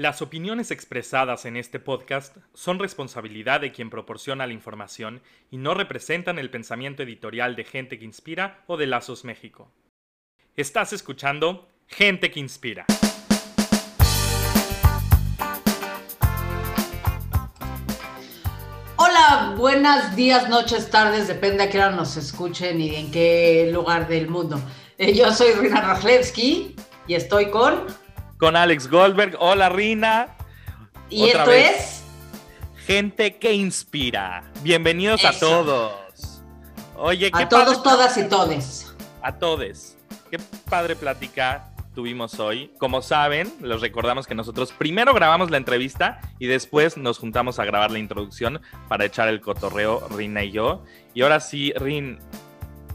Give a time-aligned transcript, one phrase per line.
[0.00, 5.74] Las opiniones expresadas en este podcast son responsabilidad de quien proporciona la información y no
[5.74, 9.70] representan el pensamiento editorial de Gente que Inspira o de Lazos México.
[10.56, 12.86] Estás escuchando Gente que Inspira.
[18.96, 24.08] Hola, buenos días, noches, tardes, depende a qué hora nos escuchen y en qué lugar
[24.08, 24.62] del mundo.
[24.96, 26.74] Eh, yo soy Rina Rajlewski
[27.06, 27.84] y estoy con
[28.40, 29.36] con Alex Goldberg.
[29.38, 30.28] Hola, Rina.
[31.10, 32.02] ¿Y esto es?
[32.86, 34.42] Gente que inspira.
[34.62, 36.42] Bienvenidos a todos.
[36.96, 38.94] Oye, qué A todos, todas y todes.
[39.22, 39.98] A todes.
[40.30, 42.72] Qué padre plática tuvimos hoy.
[42.78, 47.64] Como saben, les recordamos que nosotros primero grabamos la entrevista y después nos juntamos a
[47.66, 50.82] grabar la introducción para echar el cotorreo Rina y yo.
[51.12, 52.18] Y ahora sí, Rin,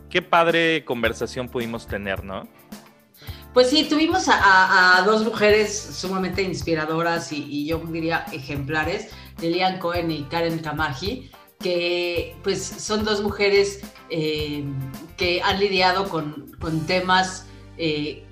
[0.09, 2.47] qué padre conversación pudimos tener, ¿no?
[3.55, 10.23] Pues sí, tuvimos a, dos mujeres sumamente inspiradoras y, yo diría ejemplares, Lilian Cohen y
[10.23, 13.79] Karen Kamaji, que pues son dos mujeres
[14.09, 14.65] eh,
[15.15, 16.51] que han lidiado con,
[16.85, 18.25] temas eh,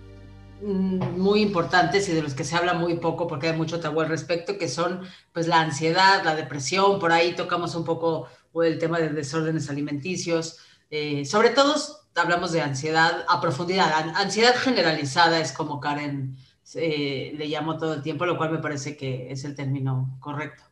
[0.62, 4.09] muy importantes y de los que se habla muy poco porque hay mucho tabú al
[4.09, 8.28] respecto, que son pues la ansiedad, la depresión, por ahí tocamos un poco
[8.62, 10.58] el tema de desórdenes alimenticios,
[10.90, 13.92] eh, sobre todo hablamos de ansiedad a profundidad.
[14.16, 16.36] Ansiedad generalizada es como Karen
[16.75, 20.64] eh, le llamo todo el tiempo, lo cual me parece que es el término correcto.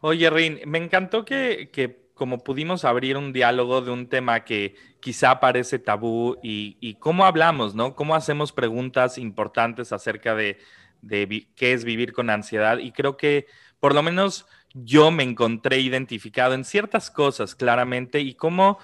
[0.00, 4.76] Oye, Rin, me encantó que, que como pudimos abrir un diálogo de un tema que
[5.00, 7.94] quizá parece tabú y, cómo hablamos, ¿no?
[7.94, 10.58] Cómo hacemos preguntas importantes acerca de,
[11.02, 12.78] de qué es vivir con ansiedad.
[12.78, 13.46] Y creo que
[13.80, 18.78] por lo menos yo me encontré identificado en ciertas cosas claramente y cómo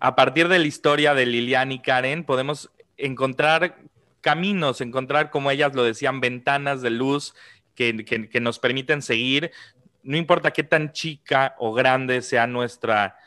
[0.00, 3.78] a partir de la historia de Lilian y Karen, podemos encontrar
[4.20, 7.34] caminos, encontrar, como ellas lo decían, ventanas de luz
[7.74, 9.52] que, que, nos permiten seguir,
[10.02, 13.18] no importa qué tan chica o grande sea nuestra,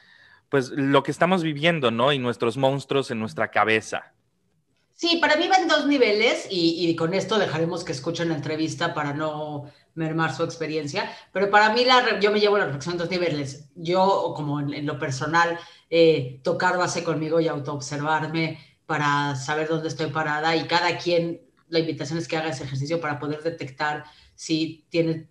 [0.49, 2.11] pues lo que estamos viviendo, ¿no?
[2.11, 4.11] Y nuestros monstruos en nuestra cabeza.
[4.99, 8.93] Sí, para mí va en dos niveles y, con esto dejaremos que escuchen la entrevista
[8.93, 12.99] para no mermar su experiencia, pero para mí la, yo me llevo la reflexión en
[12.99, 13.69] dos niveles.
[13.75, 20.07] Yo, como en, lo personal, eh, tocar base conmigo y autoobservarme para saber dónde estoy
[20.07, 24.05] parada y cada quien, la invitación es que haga ese ejercicio para poder detectar
[24.35, 25.27] si tiene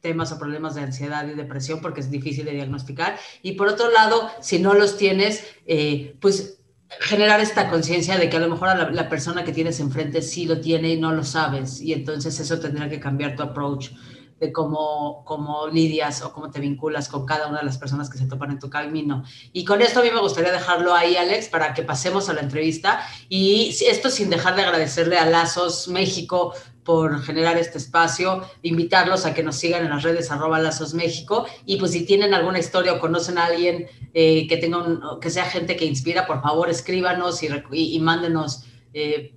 [0.00, 3.18] temas o problemas de ansiedad y depresión porque es difícil de diagnosticar.
[3.40, 6.61] Y por otro lado, si no los tienes, eh, pues
[7.00, 10.60] generar esta conciencia de que a lo mejor la, persona que tienes enfrente sí lo
[10.60, 11.80] tiene y no lo sabes.
[11.80, 13.90] Y entonces eso tendrá que cambiar tu approach
[14.38, 18.18] de cómo, cómo lidias o cómo te vinculas con cada una de las personas que
[18.18, 19.22] se topan en tu camino.
[19.52, 22.40] Y con esto a mí me gustaría dejarlo ahí, Alex, para que pasemos a la
[22.40, 23.00] entrevista.
[23.28, 26.54] Y esto sin dejar de agradecerle a Lazos México
[26.84, 31.46] por generar este espacio, invitarlos a que nos sigan en las redes arroba Lazos México
[31.64, 34.82] y pues si tienen alguna historia o conocen a alguien eh, que tenga
[35.20, 39.34] que sea gente que inspira, por favor escríbanos y, y, mándenos, eh,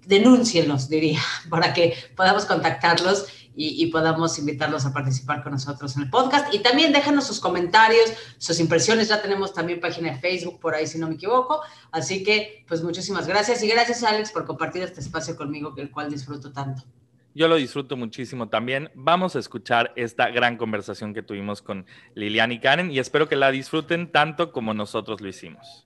[0.89, 6.53] diría, para que podamos contactarlos y, podamos invitarlos a participar con nosotros en el podcast.
[6.53, 9.07] Y también déjanos sus comentarios, sus impresiones.
[9.07, 11.61] Ya tenemos también página de Facebook por ahí, si no me equivoco.
[11.91, 13.63] Así que, pues muchísimas gracias.
[13.63, 16.83] Y gracias, Alex, por compartir este espacio conmigo, el cual disfruto tanto.
[17.37, 18.89] Yo lo disfruto muchísimo también.
[18.95, 23.35] Vamos a escuchar esta gran conversación que tuvimos con Lilian y Karen y espero que
[23.35, 25.83] la disfruten tanto como nosotros lo hicimos.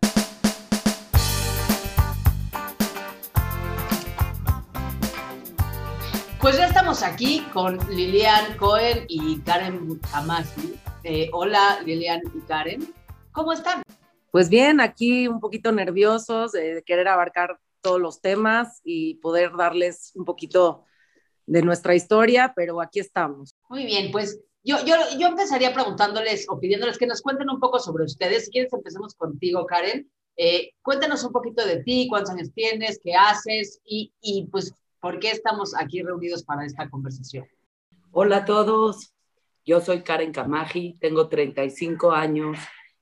[6.39, 10.75] Pues ya estamos aquí con Lilian Cohen y Karen Hamasi.
[11.03, 12.93] Eh, hola Lilian y Karen,
[13.31, 13.81] ¿cómo están?
[14.29, 20.11] Pues bien, aquí un poquito nerviosos de querer abarcar todos los temas y poder darles
[20.13, 20.85] un poquito
[21.49, 23.55] de nuestra historia, pero aquí estamos.
[23.69, 27.79] Muy bien, pues yo, yo, yo empezaría preguntándoles o pidiéndoles que nos cuenten un poco
[27.79, 28.45] sobre ustedes.
[28.45, 30.09] Si quieres, empecemos contigo, Karen.
[30.37, 35.19] Eh, cuéntanos un poquito de ti, cuántos años tienes, qué haces y, y pues ¿Por
[35.19, 37.47] qué estamos aquí reunidos para esta conversación?
[38.11, 39.13] Hola a todos,
[39.65, 42.57] yo soy Karen Kamaji, tengo 35 años,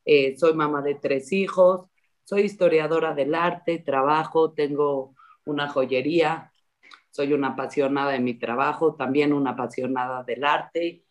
[0.06, 1.88] eh, soy mamá de tres hijos,
[2.24, 5.16] soy historiadora del arte, trabajo, tengo
[5.46, 6.52] una joyería,
[7.18, 11.04] soy una apasionada de mi trabajo, también una apasionada del arte.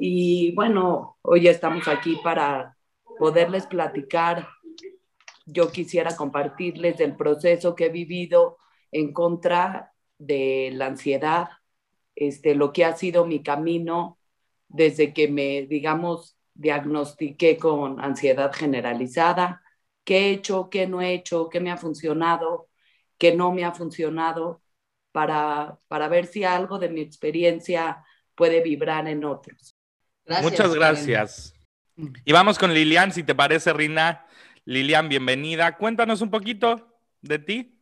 [0.00, 2.78] Y bueno, hoy estamos aquí para
[3.18, 4.48] poderles platicar.
[5.44, 8.56] Yo quisiera compartirles el proceso que he vivido
[8.90, 11.50] en contra de la ansiedad,
[12.14, 14.18] este, lo que ha sido mi camino
[14.68, 19.60] desde que me, digamos, diagnostiqué con ansiedad generalizada,
[20.04, 22.68] qué he hecho, qué no he hecho, qué me ha funcionado,
[23.18, 24.63] qué no me ha funcionado,
[25.14, 29.76] para, para ver si algo de mi experiencia puede vibrar en otros.
[30.42, 31.54] Muchas gracias.
[32.24, 34.26] Y vamos con Lilian, si te parece, Rina.
[34.64, 35.76] Lilian, bienvenida.
[35.76, 37.80] Cuéntanos un poquito de ti.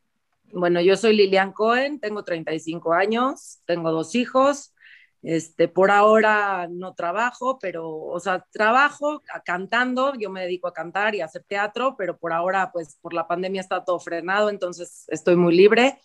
[0.52, 4.75] Bueno, yo soy Lilian Cohen, tengo 35 años, tengo dos hijos.
[5.23, 11.14] Este, por ahora no trabajo, pero, o sea, trabajo cantando, yo me dedico a cantar
[11.14, 15.05] y a hacer teatro, pero por ahora, pues por la pandemia está todo frenado, entonces
[15.08, 15.99] estoy muy libre,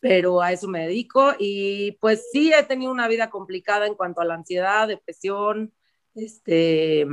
[0.00, 4.20] pero a eso me dedico y pues sí he tenido una vida complicada en cuanto
[4.20, 5.72] a la ansiedad, depresión,
[6.14, 7.06] este,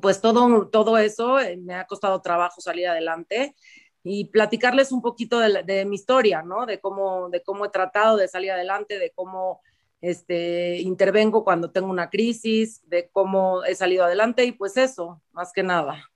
[0.00, 3.54] pues todo, todo eso eh, me ha costado trabajo salir adelante
[4.02, 6.66] y platicarles un poquito de, de mi historia, ¿no?
[6.66, 9.60] De cómo, de cómo he tratado de salir adelante, de cómo
[10.00, 15.52] este, intervengo cuando tengo una crisis, de cómo he salido adelante y pues eso, más
[15.52, 16.08] que nada.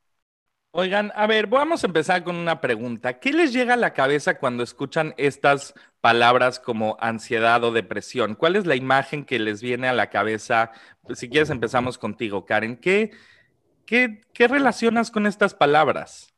[0.72, 3.18] Oigan, a ver, vamos a empezar con una pregunta.
[3.18, 8.36] ¿Qué les llega a la cabeza cuando escuchan estas palabras como ansiedad o depresión?
[8.36, 10.70] ¿Cuál es la imagen que les viene a la cabeza?
[11.12, 12.76] Si quieres empezamos contigo, Karen.
[12.76, 13.10] ¿Qué,
[13.84, 16.32] qué, qué relacionas con estas palabras?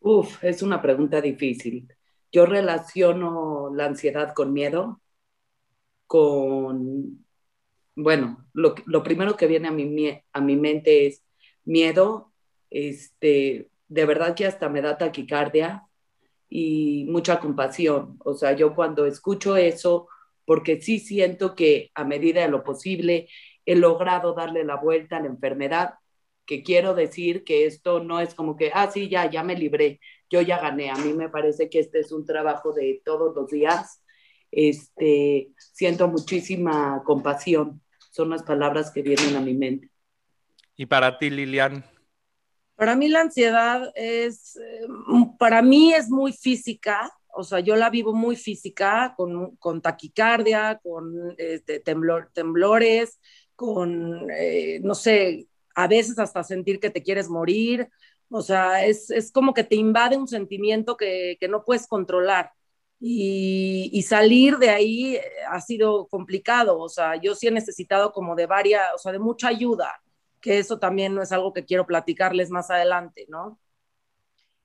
[0.00, 1.86] Uf, es una pregunta difícil.
[2.32, 5.02] Yo relaciono la ansiedad con miedo,
[6.06, 7.22] con,
[7.94, 11.22] bueno, lo, lo primero que viene a mi, a mi mente es
[11.64, 12.32] miedo,
[12.70, 15.84] este, de verdad que hasta me da taquicardia
[16.48, 18.16] y mucha compasión.
[18.24, 20.08] O sea, yo cuando escucho eso,
[20.44, 23.28] porque sí siento que a medida de lo posible
[23.64, 25.94] he logrado darle la vuelta a la enfermedad,
[26.46, 30.00] que quiero decir que esto no es como que, ah, sí, ya, ya me libré,
[30.28, 30.90] yo ya gané.
[30.90, 34.04] A mí me parece que este es un trabajo de todos los días
[34.56, 37.82] este, siento muchísima compasión.
[38.10, 39.90] Son las palabras que vienen a mi mente.
[40.76, 41.84] ¿Y para ti, Lilian?
[42.76, 44.86] Para mí la ansiedad es, eh,
[45.38, 50.80] para mí es muy física, o sea, yo la vivo muy física, con, con taquicardia,
[50.82, 53.20] con este, temblor, temblores,
[53.56, 57.88] con, eh, no sé, a veces hasta sentir que te quieres morir,
[58.30, 62.52] o sea, es, es como que te invade un sentimiento que, que no puedes controlar.
[63.00, 68.34] Y, salir de ahí eh, ha sido complicado, o sea, yo sí he necesitado como
[68.34, 70.00] de varias, o sea, de mucha ayuda,
[70.44, 73.58] que eso también no es algo que quiero platicarles más adelante, ¿no?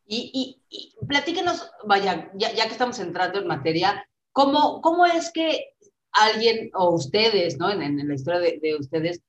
[0.06, 5.70] Y, y, platíquenos, vaya, ya, que estamos entrando en materia, ¿cómo, cómo es que
[6.12, 7.72] alguien o ustedes, ¿no?
[7.72, 9.22] En, la historia de, de, ustedes,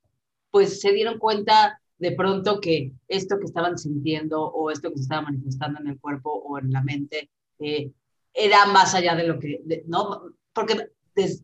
[0.50, 5.02] pues se dieron cuenta de pronto que esto que estaban sintiendo o esto que se
[5.02, 7.30] estaba manifestando en el cuerpo o en la mente,
[7.60, 7.92] eh,
[8.34, 10.32] era más allá de lo que, ¿no?
[10.52, 10.90] Porque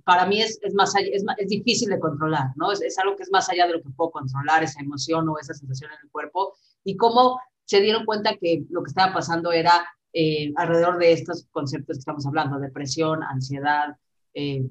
[0.04, 2.72] para mí es, es más allá, es, es, difícil de controlar, ¿no?
[2.72, 5.38] Es, es, algo que es más allá de lo que puedo controlar, esa emoción o
[5.38, 6.54] esa sensación en el cuerpo.
[6.84, 11.46] Y cómo se dieron cuenta que lo que estaba pasando era eh, alrededor de estos
[11.50, 13.96] conceptos que estamos hablando, depresión, ansiedad.
[14.32, 14.64] Eh,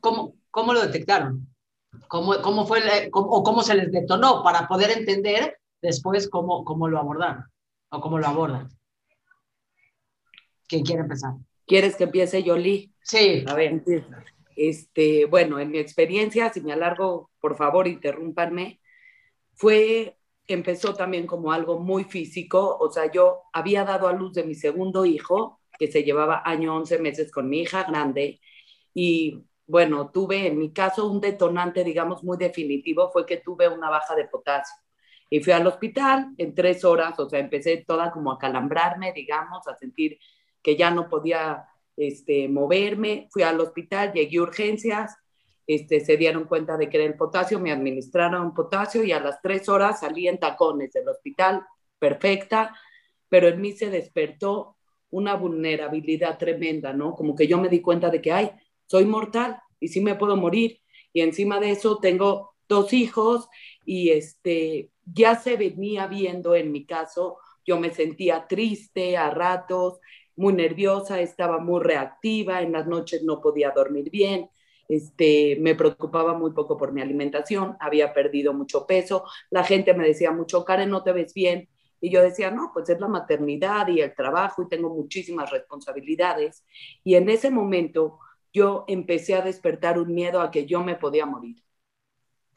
[0.00, 1.46] ¿cómo, ¿Cómo lo detectaron?
[2.08, 2.80] ¿Cómo, cómo fue,
[3.12, 7.44] o cómo se les detonó para poder entender después cómo, cómo lo abordaron
[7.90, 8.68] o cómo lo abordan?
[10.66, 11.34] ¿Quién quiere empezar?
[11.66, 12.92] ¿Quieres que empiece Yoli?
[13.02, 13.44] Sí.
[13.46, 13.82] A ver,
[14.58, 18.80] este, bueno, en mi experiencia, si me alargo, por favor, interrúmpanme,
[19.54, 24.44] fue, empezó también como algo muy físico, o sea, yo había dado a luz de
[24.44, 28.40] mi segundo hijo, que se llevaba año 11 meses con mi hija grande,
[28.94, 33.90] y bueno, tuve en mi caso un detonante, digamos, muy definitivo, fue que tuve una
[33.90, 34.76] baja de potasio.
[35.30, 39.68] Y fui al hospital en tres horas, o sea, empecé toda como a calambrarme, digamos,
[39.68, 40.18] a sentir
[40.62, 41.66] que ya no podía
[41.98, 45.16] este, moverme, fui al hospital, llegué a urgencias,
[45.66, 49.42] este, se dieron cuenta de que era el potasio, me administraron potasio y a las
[49.42, 51.66] tres horas salí en tacones del hospital,
[51.98, 52.74] perfecta,
[53.28, 54.76] pero en mí se despertó
[55.10, 57.14] una vulnerabilidad tremenda, ¿no?
[57.14, 58.50] Como que yo me di cuenta de que, ay,
[58.86, 60.80] soy mortal y sí me puedo morir.
[61.12, 63.48] Y encima de eso tengo dos hijos
[63.84, 70.00] y este, ya se venía viendo en mi caso, yo me sentía triste a ratos,
[70.38, 74.48] muy nerviosa, estaba muy reactiva, en las noches no podía dormir bien,
[74.88, 80.06] este, me preocupaba muy poco por mi alimentación, había perdido mucho peso, la gente me
[80.06, 81.68] decía mucho, Karen, no te ves bien,
[82.00, 86.64] y yo decía, no, pues es la maternidad y el trabajo y tengo muchísimas responsabilidades.
[87.02, 88.20] Y en ese momento
[88.52, 91.56] yo empecé a despertar un miedo a que yo me podía morir.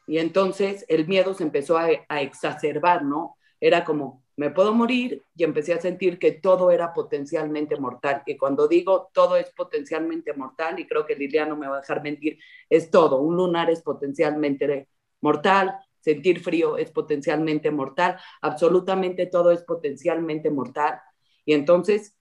[0.06, 3.36] Y entonces el miedo se empezó a, a exacerbar, ¿no?
[3.60, 8.24] Era como, me puedo morir y empecé a sentir que todo era potencialmente mortal.
[8.26, 12.02] Y cuando digo todo es potencialmente mortal, y creo que Liliana me va a dejar
[12.02, 13.20] mentir, es todo.
[13.20, 14.88] Un lunar es potencialmente
[15.20, 21.00] mortal, sentir frío es potencialmente mortal, absolutamente todo es potencialmente mortal.
[21.44, 22.16] Y entonces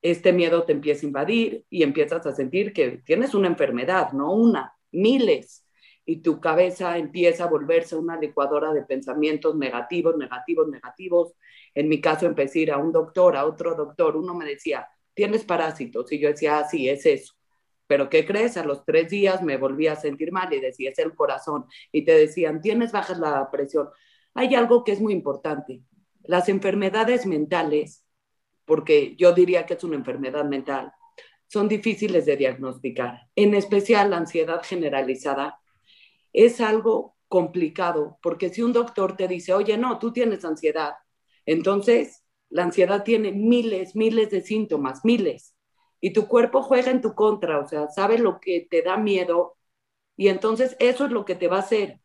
[0.00, 4.32] este miedo te empieza a invadir y empiezas a sentir que tienes una enfermedad, no
[4.32, 5.66] una, miles.
[6.08, 11.34] Y tu cabeza empieza a volverse una licuadora de pensamientos negativos, negativos, negativos.
[11.74, 14.16] En mi caso empecé a ir a un doctor, a otro doctor.
[14.16, 16.10] Uno me decía, tienes parásitos.
[16.10, 17.34] Y yo decía, ah, sí, es eso.
[17.86, 18.56] Pero ¿qué crees?
[18.56, 21.66] A los tres días me volví a sentir mal y decía, es el corazón.
[21.92, 23.90] Y te decían, tienes bajas la presión.
[24.32, 25.82] Hay algo que es muy importante.
[26.22, 28.06] Las enfermedades mentales,
[28.64, 30.90] porque yo diría que es una enfermedad mental,
[31.48, 33.28] son difíciles de diagnosticar.
[33.36, 35.58] En especial la ansiedad generalizada
[36.32, 40.94] es algo complicado, porque si un doctor te dice, oye, no, tú tienes ansiedad,
[41.46, 45.54] entonces la ansiedad tiene miles, miles de síntomas, miles
[46.00, 49.56] y tu cuerpo juega en tu contra, o sea, sabe lo que te da miedo
[50.16, 52.00] y entonces eso es lo que te va a hacer.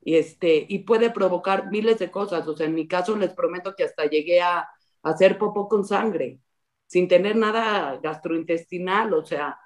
[0.00, 2.46] Y, este, y puede provocar miles de cosas.
[2.48, 4.68] O sea, en mi caso les prometo que hasta llegué a,
[5.02, 6.40] hacer popó con sangre,
[6.86, 9.14] sin tener nada gastrointestinal.
[9.14, 9.58] O sea,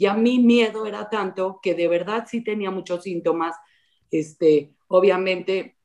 [0.00, 3.56] ya mi miedo era tanto que de verdad sí tenía muchos síntomas.
[4.10, 5.76] Este, obviamente,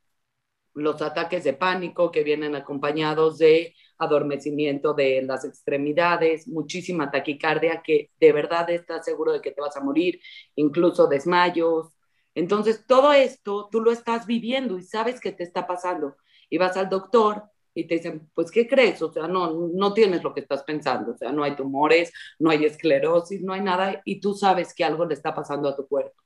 [0.74, 8.12] los ataques de pánico que vienen acompañados de adormecimiento de las extremidades, muchísima taquicardia que
[8.19, 10.19] de verdad estás seguro de que te vas a morir,
[10.55, 11.88] incluso desmayos.
[12.36, 16.17] Entonces, todo esto tú lo estás viviendo y sabes que te está pasando.
[16.50, 17.43] Y vas al doctor
[17.75, 19.01] y te dicen, pues, ¿qué crees?
[19.01, 21.12] O sea, no, no tienes lo que estás pensando.
[21.12, 24.01] O sea, no hay tumores, no hay esclerosis, no hay nada.
[24.05, 26.24] Y tú sabes que algo le está pasando a tu cuerpo.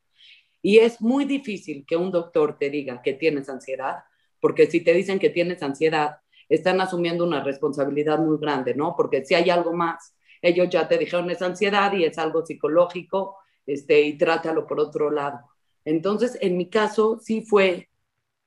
[0.62, 4.04] Y es muy difícil que un doctor te diga que tienes ansiedad,
[4.40, 8.94] porque si te dicen que tienes ansiedad, están asumiendo una responsabilidad muy grande, ¿no?
[8.96, 13.38] Porque si hay algo más, ellos ya te dijeron es ansiedad y es algo psicológico,
[13.66, 15.40] este, y trátalo por otro lado.
[15.84, 17.89] Entonces, en mi caso, sí fue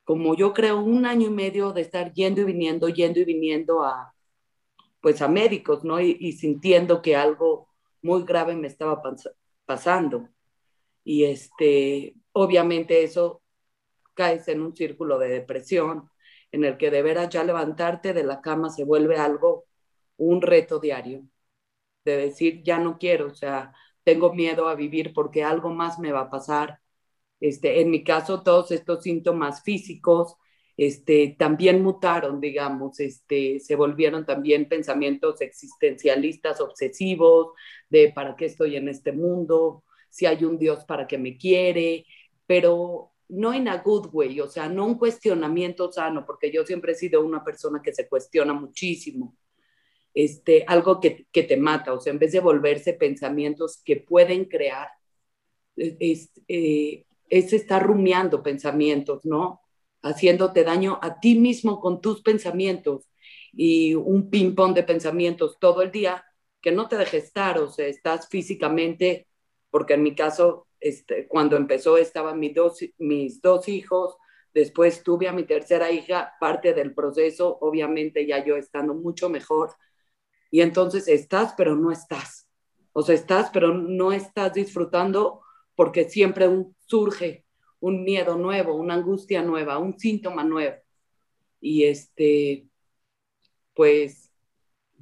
[0.05, 3.83] como yo creo un año y medio de estar yendo y viniendo, yendo y viniendo
[3.85, 4.15] a,
[5.01, 6.01] pues a médicos, ¿no?
[6.01, 7.69] Y, sintiendo que algo
[8.03, 9.03] muy grave me estaba
[9.67, 10.29] pasando.
[11.05, 13.43] Y este, obviamente eso
[14.15, 16.11] caes en un círculo de depresión,
[16.53, 19.67] en el que de veras ya levantarte de la cama se vuelve algo,
[20.17, 21.25] un reto diario,
[22.05, 23.73] de decir, ya no quiero, o sea,
[24.05, 26.81] tengo miedo a vivir porque algo más me va a pasar.
[27.43, 30.37] Este, en mi caso, todos estos síntomas físicos
[30.77, 37.49] este, también mutaron, digamos, este, se volvieron también pensamientos existencialistas obsesivos
[37.91, 42.07] de para qué estoy en este mundo, si hay un Dios para que me quiere,
[42.47, 46.93] pero no en a good way, o sea, no un cuestionamiento sano, porque yo siempre
[46.93, 49.37] he sido una persona que se cuestiona muchísimo,
[50.15, 54.89] este, algo que, te mata, o sea, en vez de volverse pensamientos que pueden crear,
[55.75, 59.63] es, eh, es estar rumiando pensamientos, ¿no?
[60.03, 63.09] Haciéndote daño a ti mismo con tus pensamientos
[63.55, 66.23] y un ping-pong de pensamientos todo el día
[66.61, 69.29] que no te deje estar, o sea, estás físicamente,
[69.71, 74.19] porque en mi caso este, cuando empezó estaban mis dos, mis dos hijos,
[74.53, 79.75] después tuve a mi tercera hija, parte del proceso, obviamente ya yo estando mucho mejor.
[80.51, 82.47] Y entonces estás, pero no estás.
[82.93, 85.42] O sea, estás, pero no estás disfrutando
[85.75, 86.49] porque siempre
[86.87, 87.45] surge
[87.81, 90.77] un miedo nuevo, una angustia nueva, un síntoma nuevo.
[91.61, 92.67] Y este,
[93.75, 94.33] pues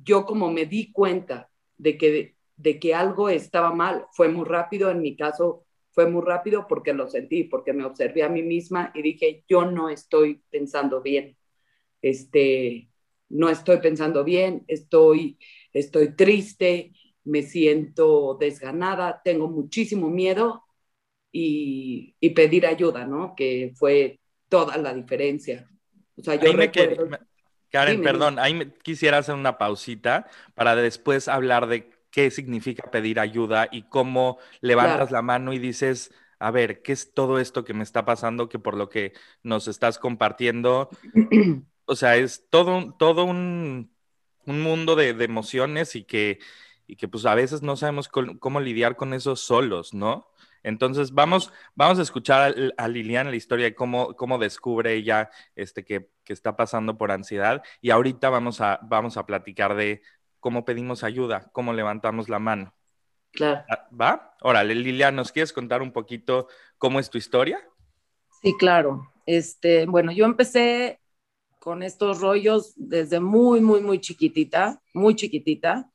[0.04, 4.90] yo como me di cuenta de que, de que algo estaba mal, fue muy rápido,
[4.90, 8.92] en mi caso fue muy rápido porque lo sentí, porque me observé a mí misma
[8.94, 11.36] y dije, yo no estoy pensando bien,
[12.00, 12.90] este,
[13.28, 15.38] no estoy pensando bien, estoy,
[15.72, 16.92] estoy triste,
[17.24, 20.64] me siento desganada, tengo muchísimo miedo
[21.32, 23.34] y, y pedir ayuda, ¿no?
[23.36, 25.68] Que fue toda la diferencia.
[26.16, 27.08] O sea, yo recuerdo...
[27.70, 33.20] Karen, perdón, ahí me quisiera hacer una pausita para después hablar de qué significa pedir
[33.20, 37.74] ayuda y cómo levantas la mano y dices, a ver, ¿qué es todo esto que
[37.74, 39.12] me está pasando que por lo que
[39.42, 40.90] nos estás compartiendo?
[41.84, 43.94] o sea, es todo, todo un,
[44.46, 46.40] mundo de, emociones y que,
[46.90, 50.26] y que pues a veces no sabemos cómo lidiar con eso solos, ¿no?
[50.64, 55.84] Entonces vamos, vamos a escuchar a, Liliana la historia de cómo, cómo descubre ella este,
[55.84, 60.02] que, que, está pasando por ansiedad y ahorita vamos a, vamos a platicar de
[60.40, 62.74] cómo pedimos ayuda, cómo levantamos la mano.
[63.30, 63.64] Claro.
[63.70, 64.36] Ah, ¿Va?
[64.42, 67.60] Órale, Liliana, ¿nos quieres contar un poquito cómo es tu historia?
[68.42, 69.12] Sí, claro.
[69.26, 70.98] Este, bueno, yo empecé
[71.60, 75.88] con estos rollos desde muy, muy, muy chiquitita, muy chiquitita.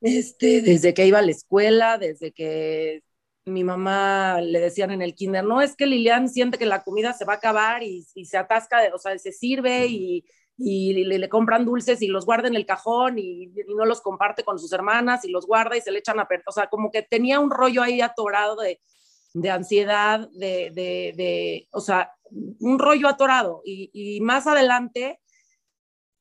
[0.00, 3.02] Este, desde que iba a la escuela, desde que
[3.44, 7.12] mi mamá le decían en el kinder, no, es que Lilian siente que la comida
[7.12, 10.24] se va a acabar y, se atasca, o sea, se sirve y,
[10.58, 14.72] le, compran dulces y los guarda en el cajón y, no los comparte con sus
[14.72, 16.44] hermanas y los guarda y se le echan a perder.
[16.46, 22.78] O sea, como que tenía un rollo ahí atorado de, ansiedad, de, o sea, un
[22.78, 23.62] rollo atorado.
[23.64, 25.20] Y, más adelante,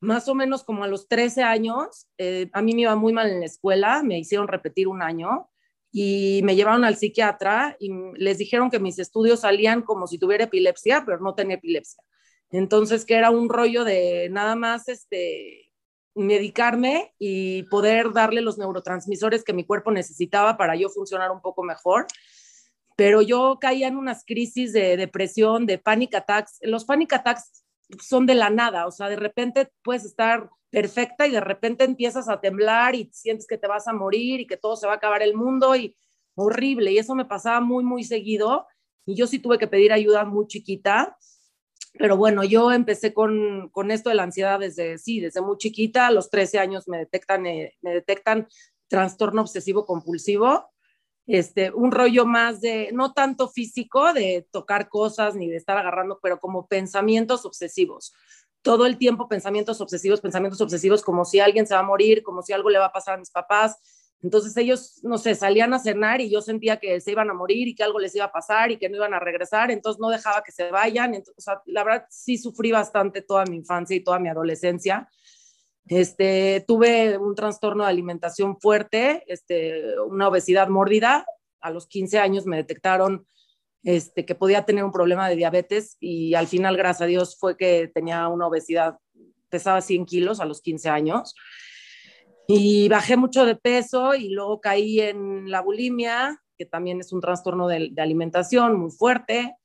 [0.02, 3.30] más o menos como a los 13 años, eh, a mí me iba muy mal
[3.30, 5.50] en la escuela, me hicieron repetir un año
[5.92, 10.46] y me llevaron al psiquiatra y les dijeron que mis estudios salían como si tuviera
[10.46, 12.04] epilepsia, pero no tenía epilepsia.
[12.52, 15.72] Entonces, que era un rollo de nada más este,
[16.16, 21.64] medicarme y poder darle los neurotransmisores que mi cuerpo necesitaba para yo funcionar un poco
[21.64, 22.08] mejor.
[22.96, 26.60] Pero yo caía en unas crisis de depresión, de panic attacks.
[26.62, 27.64] Los panic attacks
[28.02, 32.30] son de la nada, o sea, de repente puedes estar perfecta y de repente empiezas
[32.30, 34.96] a temblar y sientes que te vas a morir y que todo se va a
[34.98, 35.96] acabar el mundo y
[36.36, 36.92] horrible.
[36.92, 38.68] Y eso me pasaba muy, muy seguido.
[39.06, 41.18] Y yo sí tuve que pedir ayuda muy chiquita.
[41.94, 46.08] Pero bueno, yo empecé con, con esto de la ansiedad desde, sí, desde muy chiquita.
[46.08, 48.48] A los 13 años me detectan, eh, me detectan
[48.88, 50.72] trastorno obsesivo compulsivo.
[51.32, 56.20] Este, un rollo más de, no tanto físico, de tocar cosas ni de estar agarrando,
[56.24, 58.14] pero como pensamientos obsesivos
[58.62, 62.42] todo el tiempo pensamientos obsesivos, pensamientos obsesivos como si alguien se va a morir, como
[62.42, 63.78] si algo le va a pasar a mis papás.
[64.22, 67.70] Entonces ellos, no sé, salían a cenar y yo sentía que se iban a morir
[67.70, 70.10] y que algo les iba a pasar y que no iban a regresar, entonces no
[70.10, 71.16] dejaba que se vayan.
[71.16, 75.08] Entonces, la verdad sí sufrí bastante toda mi infancia y toda mi adolescencia.
[75.90, 81.26] Este, tuve un trastorno de alimentación fuerte, este, una obesidad mórbida.
[81.60, 83.26] A los 15 años me detectaron
[83.84, 87.58] este, que podía tener un problema de diabetes y al final, gracias a Dios, fue
[87.58, 89.00] que tenía una obesidad,
[89.50, 91.34] pesaba 100 kilos a los 15 años.
[92.48, 97.22] Y bajé mucho de peso y luego caí en la bulimia, que también es un
[97.22, 99.56] trastorno de, alimentación muy fuerte.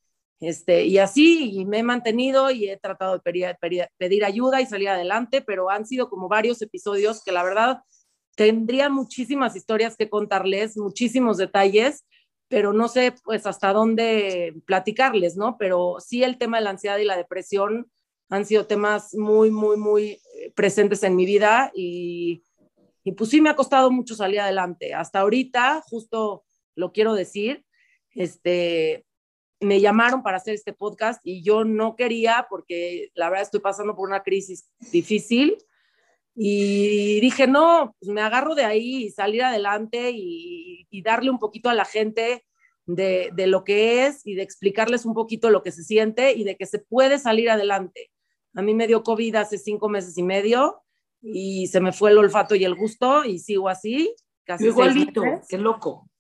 [0.41, 3.57] Este, y así, y me he mantenido y he tratado de pedir,
[3.97, 7.79] pedir, ayuda y salir adelante, pero han sido como varios episodios que la verdad
[8.37, 12.05] tendría muchísimas historias que contarles, muchísimos detalles,
[12.49, 15.57] pero no sé pues hasta dónde platicarles, ¿no?
[15.57, 17.91] Pero sí el tema de la ansiedad y la depresión
[18.29, 20.21] han sido temas muy, muy, muy
[20.55, 22.43] presentes en mi vida y,
[23.05, 24.95] y pues sí me ha costado mucho salir adelante.
[24.95, 27.65] Hasta ahorita, justo lo quiero decir,
[28.11, 29.07] este,
[29.61, 33.95] me llamaron para hacer este podcast y yo no quería porque la verdad estoy pasando
[33.95, 35.59] por una crisis difícil
[36.37, 41.39] y dije, no, pues me agarro de ahí y salir adelante y, y darle un
[41.39, 42.45] poquito a la gente
[42.87, 46.45] de, de, lo que es y de explicarles un poquito lo que se siente y
[46.45, 48.11] de que se puede salir adelante.
[48.55, 50.83] A mí me dio COVID hace cinco meses y medio
[51.23, 54.15] y se me fue el olfato y el gusto y sigo así.
[54.45, 56.11] Casi Igualito, qué loco.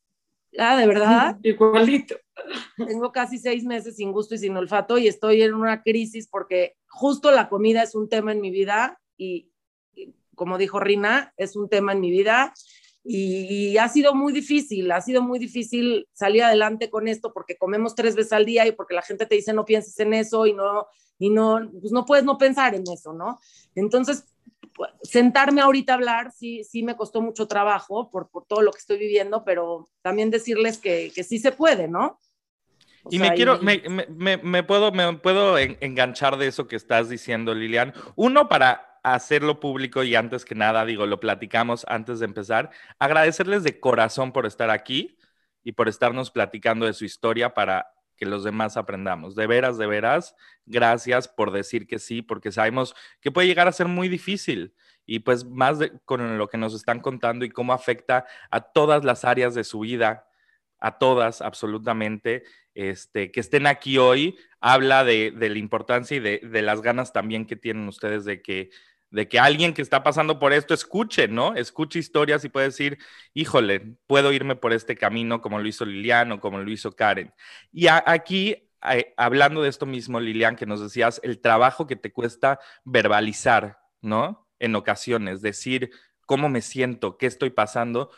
[0.58, 1.38] Ah, de verdad.
[1.42, 2.16] Igualito.
[2.76, 6.76] Tengo casi seis meses sin gusto y sin olfato y estoy en una crisis porque
[6.88, 9.50] justo la comida es un tema en mi vida y,
[10.34, 12.52] como dijo Rina, es un tema en mi vida
[13.04, 17.94] y, ha sido muy difícil, ha sido muy difícil salir adelante con esto porque comemos
[17.94, 20.54] tres veces al día y porque la gente te dice no pienses en eso y
[20.54, 20.86] no,
[21.18, 23.38] y no, pues no puedes no pensar en eso, ¿no?
[23.74, 24.24] Entonces,
[25.02, 28.78] sentarme ahorita a hablar sí, sí me costó mucho trabajo por, por todo lo que
[28.78, 32.18] estoy viviendo, pero también decirles que, que sí se puede, ¿no?
[33.10, 37.54] y me quiero, me, me, me, puedo, me puedo enganchar de eso que estás diciendo,
[37.54, 37.92] Lilian.
[38.16, 43.62] Uno, para hacerlo público y antes que nada, digo, lo platicamos antes de empezar, agradecerles
[43.62, 45.18] de corazón por estar aquí
[45.62, 49.34] y por estarnos platicando de su historia para que los demás aprendamos.
[49.34, 53.72] De veras, de veras, gracias por decir que sí, porque sabemos que puede llegar a
[53.72, 54.74] ser muy difícil
[55.06, 59.24] y pues más con lo que nos están contando y cómo afecta a todas las
[59.24, 60.28] áreas de su vida,
[60.78, 66.62] a todas absolutamente, este, que estén aquí hoy, habla de, la importancia y de, de,
[66.62, 68.70] las ganas también que tienen ustedes de que
[69.14, 71.54] de que alguien que está pasando por esto escuche, ¿no?
[71.54, 72.98] Escuche historias y puede decir,
[73.32, 77.32] híjole, puedo irme por este camino como lo hizo Liliano, como lo hizo Karen.
[77.70, 82.12] Y aquí, eh, hablando de esto mismo, Lilian, que nos decías, el trabajo que te
[82.12, 84.48] cuesta verbalizar, ¿no?
[84.58, 85.92] En ocasiones, decir
[86.26, 88.10] cómo me siento, qué estoy pasando.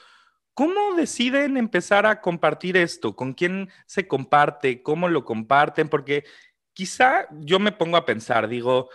[0.55, 3.15] ¿Cómo deciden empezar a compartir esto?
[3.15, 4.83] ¿Con quién se comparte?
[4.83, 5.91] ¿Cómo lo comparten?
[5.91, 6.25] Porque
[6.73, 8.89] quizá yo me pongo a pensar, digo,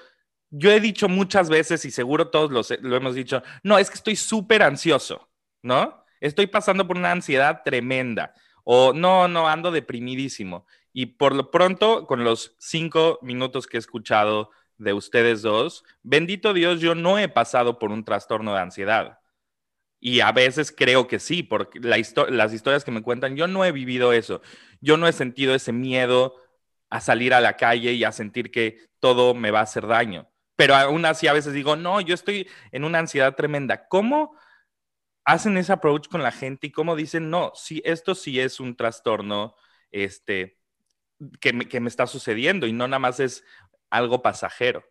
[0.52, 4.18] yo he dicho muchas veces y seguro todos lo hemos dicho, no, es que estoy
[4.18, 5.30] súper ansioso,
[5.64, 6.04] ¿no?
[6.20, 8.34] Estoy pasando por una ansiedad tremenda
[8.64, 10.68] o no, no, ando deprimidísimo.
[10.94, 16.54] Y por lo pronto, con los cinco minutos que he escuchado de ustedes dos, bendito
[16.54, 19.20] Dios, yo no he pasado por un trastorno de ansiedad.
[20.02, 23.72] Y a veces creo que sí, porque las historias que me cuentan, yo no he
[23.72, 24.42] vivido eso.
[24.82, 26.36] Yo no he sentido ese miedo
[26.90, 30.31] a salir a la calle y a sentir que todo me va a hacer daño
[30.62, 33.88] pero aún así a veces digo, no, yo estoy en una ansiedad tremenda.
[33.88, 34.36] ¿Cómo
[35.26, 38.76] hacen ese approach con la gente y cómo dicen, no, sí, esto sí es un
[38.76, 39.56] trastorno
[39.90, 40.60] este,
[41.40, 43.44] que, me, está sucediendo y no nada más es
[43.90, 44.84] algo pasajero.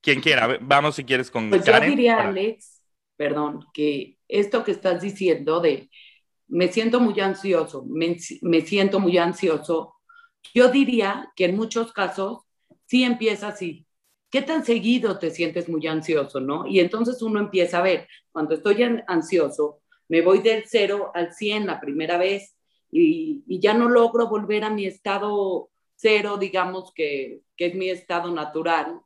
[0.00, 2.82] Quien quiera, vamos si quieres con pues Yo diría, Alex,
[3.14, 5.90] perdón, que esto que estás diciendo de
[6.46, 9.96] me siento muy ansioso, me, me siento muy ansioso,
[10.54, 12.38] yo diría que en muchos casos
[12.86, 13.84] sí empieza así.
[14.30, 16.66] ¿Qué tan seguido te sientes muy ansioso, no?
[16.66, 21.66] Y entonces uno empieza a ver, cuando estoy ansioso, me voy del 0 al 100
[21.66, 22.54] la primera vez
[22.90, 28.30] y, ya no logro volver a mi estado cero, digamos que, que, es mi estado
[28.30, 29.00] natural.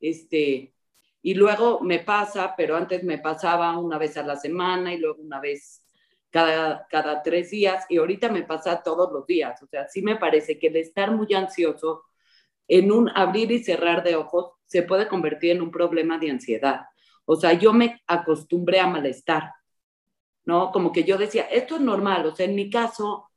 [0.00, 0.74] Este,
[1.22, 5.22] y luego me pasa, pero antes me pasaba una vez a la semana y luego
[5.22, 5.86] una vez
[6.30, 9.62] cada, cada tres días y ahorita me pasa todos los días.
[9.62, 12.04] O sea, sí me parece que el estar muy ansioso
[12.72, 16.86] en un abrir y cerrar de ojos se puede convertir en un problema de ansiedad.
[17.26, 19.52] O sea, yo me acostumbré a malestar,
[20.46, 20.72] ¿no?
[20.72, 23.28] Como que yo decía, esto es normal, o sea, en mi caso,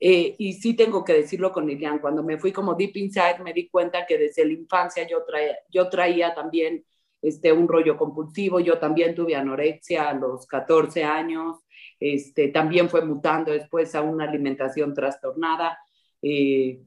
[0.00, 3.52] eh, y sí tengo que decirlo con Lilian, cuando me fui como deep inside me
[3.52, 6.84] di cuenta que desde la infancia yo traía, yo traía también
[7.22, 11.58] este, un rollo compulsivo, yo también tuve anorexia a los 14 años,
[12.00, 15.78] este, también fue mutando después a una alimentación trastornada.
[16.20, 16.80] Eh,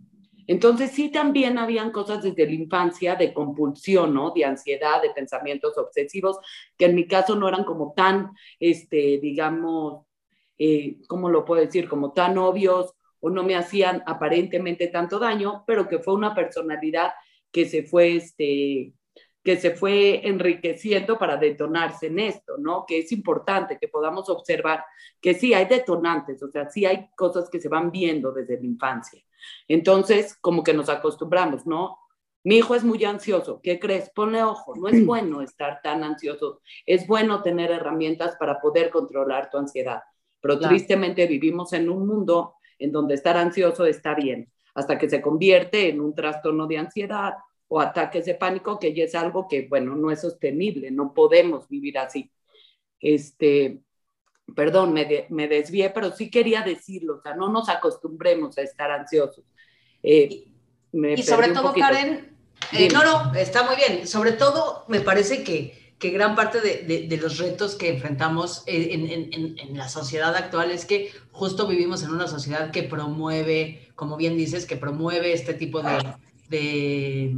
[0.47, 4.31] entonces sí también habían cosas desde la infancia de compulsión, ¿no?
[4.31, 6.37] De ansiedad, de pensamientos obsesivos,
[6.77, 10.05] que en mi caso no eran como tan, este, digamos,
[10.57, 11.89] eh, ¿cómo lo puedo decir?
[11.89, 17.11] Como tan obvios o no me hacían aparentemente tanto daño, pero que fue una personalidad
[17.51, 18.93] que se fue, este,
[19.43, 22.85] que se fue enriqueciendo para detonarse en esto, ¿no?
[22.87, 24.85] Que es importante que podamos observar
[25.21, 28.65] que sí hay detonantes, o sea, sí hay cosas que se van viendo desde la
[28.65, 29.21] infancia.
[29.67, 31.97] Entonces, como que nos acostumbramos, ¿no?
[32.43, 34.09] Mi hijo es muy ansioso, ¿qué crees?
[34.11, 39.49] Ponle ojo, no es bueno estar tan ansioso, es bueno tener herramientas para poder controlar
[39.49, 40.01] tu ansiedad,
[40.39, 45.21] pero tristemente vivimos en un mundo en donde estar ansioso está bien, hasta que se
[45.21, 47.33] convierte en un trastorno de ansiedad
[47.67, 51.67] o ataques de pánico, que ya es algo que, bueno, no es sostenible, no podemos
[51.67, 52.31] vivir así.
[52.99, 53.81] Este,
[54.55, 58.91] perdón, me, me desvié, pero sí quería decirlo, o sea, no nos acostumbremos a estar
[58.91, 59.43] ansiosos.
[60.03, 60.47] Eh,
[60.93, 62.35] y sobre todo, Karen,
[62.71, 64.07] eh, no, no, está muy bien.
[64.07, 69.09] Sobre todo, me parece que, que gran parte de, de, los retos que enfrentamos en,
[69.09, 74.17] en, en, la sociedad actual es que justo vivimos en una sociedad que promueve, como
[74.17, 76.13] bien dices, que promueve este tipo de,
[76.49, 77.37] de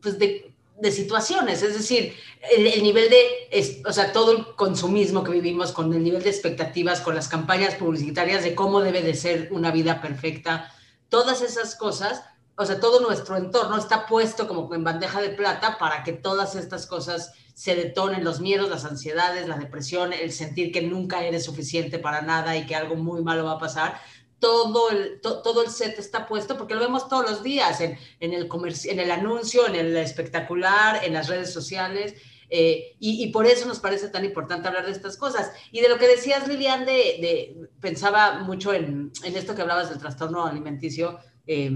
[0.00, 2.14] pues de, de situaciones, es decir,
[2.56, 7.00] el, nivel de, o sea, todo el consumismo que vivimos con el nivel de expectativas,
[7.00, 10.72] con las campañas publicitarias de cómo debe de ser una vida perfecta,
[11.08, 12.22] todas esas cosas,
[12.56, 16.56] o sea, todo nuestro entorno está puesto como en bandeja de plata para que todas
[16.56, 21.44] estas cosas se detonen, los miedos, las ansiedades, la depresión, el sentir que nunca eres
[21.44, 24.00] suficiente para nada y que algo muy malo va a pasar,
[24.44, 28.34] todo el, todo el set está puesto, porque lo vemos todos los días en, en
[28.34, 28.46] el,
[28.84, 32.14] en el anuncio, en el espectacular, en las redes sociales.
[32.50, 35.50] Eh, y, por eso nos parece tan importante hablar de estas cosas.
[35.72, 39.98] Y de lo que decías, Lilian, de, pensaba mucho en, en, esto que hablabas del
[39.98, 41.72] trastorno alimenticio, eh,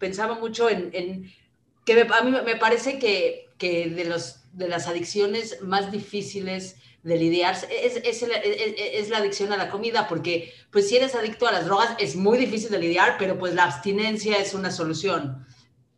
[0.00, 0.90] pensaba mucho en
[1.84, 7.16] que a mí me parece que, que de, los, de las adicciones más difíciles de
[7.16, 11.52] lidiar, es, es, es, la adicción a la comida, porque pues si eres adicto a
[11.52, 15.46] las drogas es muy difícil de lidiar, pero pues la abstinencia es una solución.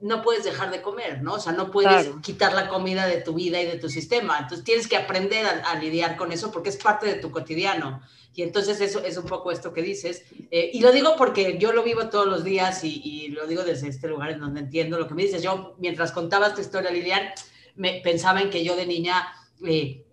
[0.01, 1.35] No puedes dejar de comer, ¿no?
[1.35, 4.39] O sea, no puedes quitar la comida de tu vida y de tu sistema.
[4.39, 8.01] Entonces tienes que aprender a, lidiar con eso porque es parte de tu cotidiano.
[8.35, 10.25] Y entonces eso es un poco esto que dices.
[10.51, 13.63] Eh, y lo digo porque yo lo vivo todos los días y, y, lo digo
[13.63, 15.43] desde este lugar en donde entiendo lo que me dices.
[15.43, 17.31] Yo, mientras contabas tu historia, Lilian,
[17.77, 19.29] me pensaba en que yo de niña...
[19.67, 20.07] Eh,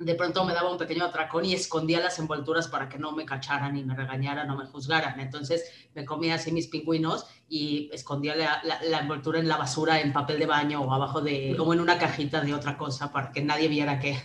[0.00, 3.26] de pronto me daba un pequeño atracón y escondía las envolturas para que no me
[3.26, 5.20] cacharan y me regañaran, no me juzgaran.
[5.20, 10.38] Entonces me comía así mis pingüinos y escondía la, envoltura en la basura, en papel
[10.38, 13.68] de baño o abajo de, como en una cajita de otra cosa para que nadie
[13.68, 14.16] viera que,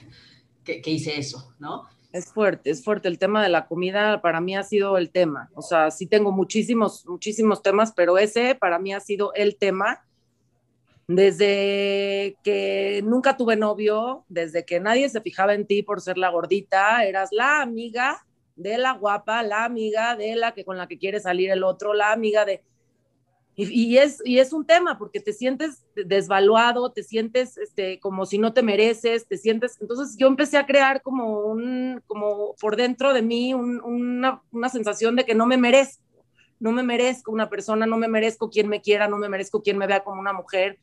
[0.63, 1.83] que, hice eso, ¿no?
[2.13, 3.09] Es fuerte, es fuerte.
[3.09, 5.49] El tema de la comida para mí ha sido el tema.
[5.55, 10.04] O sea, sí tengo muchísimos, muchísimos temas, pero ese para mí ha sido el tema
[11.07, 16.29] desde que nunca tuve novio, desde que nadie se fijaba en ti por ser la
[16.29, 20.97] gordita, eras la amiga de la guapa, la amiga de la que con la que
[20.97, 22.63] quiere salir el otro, la amiga de...
[23.57, 28.37] Y, es, y es un tema porque te sientes desvaluado, te sientes este, como si
[28.37, 29.77] no te mereces, te sientes...
[29.79, 35.15] Entonces yo empecé a crear como un, como por dentro de mí una, una sensación
[35.15, 36.03] de que no me merezco,
[36.59, 39.77] no me merezco una persona, no me merezco quien me quiera, no me merezco quien
[39.77, 40.79] me vea como una mujer,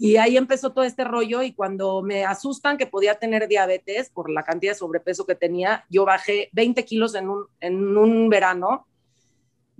[0.00, 4.30] y ahí empezó todo este rollo y cuando me asustan que podía tener diabetes por
[4.30, 8.86] la cantidad de sobrepeso que tenía, yo bajé 20 kilos en un, en un verano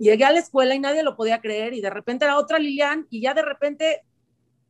[0.01, 3.05] Llegué a la escuela y nadie lo podía creer y de repente era otra Lilian
[3.11, 4.01] y ya de repente,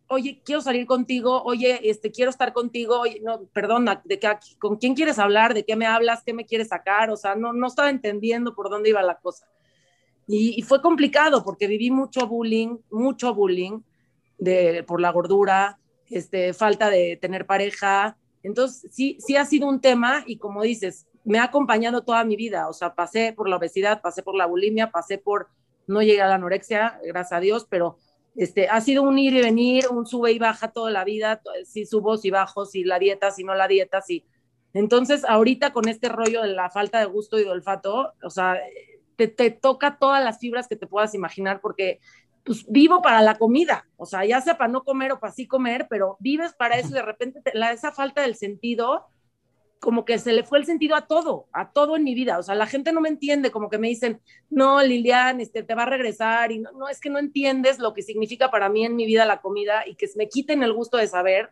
[0.07, 4.27] oye, quiero salir contigo, oye, este, quiero estar contigo, oye, no, perdón, ¿de qué,
[4.59, 5.53] ¿con quién quieres hablar?
[5.53, 6.21] ¿De qué me hablas?
[6.25, 7.11] ¿Qué me quieres sacar?
[7.11, 9.47] O sea, no, no estaba entendiendo por dónde iba la cosa.
[10.27, 13.79] Y, y fue complicado porque viví mucho bullying, mucho bullying
[14.88, 18.17] por la gordura, este, falta de tener pareja.
[18.43, 22.36] Entonces, sí, sí ha sido un tema y como dices, me ha acompañado toda mi
[22.36, 22.67] vida.
[22.67, 25.49] O sea, pasé por la obesidad, pasé por la bulimia, pasé por,
[25.88, 27.97] no llegué a la anorexia, gracias a Dios, pero
[28.36, 31.86] este, ha sido un ir y venir, un sube y baja toda la vida, si
[31.86, 34.25] subo, si bajo, si la dieta, si no la dieta, si...
[34.73, 38.58] Entonces, ahorita con este rollo de la falta de gusto y de olfato, o sea,
[39.17, 41.99] te, te toca todas las fibras que te puedas imaginar porque
[42.43, 45.47] pues vivo para la comida, o sea, ya sea para no comer o para sí
[45.47, 49.06] comer, pero vives para eso y de repente la, esa falta del sentido,
[49.80, 52.43] como que se le fue el sentido a todo, a todo en mi vida, o
[52.43, 55.84] sea, la gente no me entiende, como que me dicen, no, Lilian, este, te va
[55.84, 58.95] a regresar, y no, no, es que no entiendes lo que significa para mí en
[58.95, 61.49] mi vida la comida y que me quiten el gusto de saber,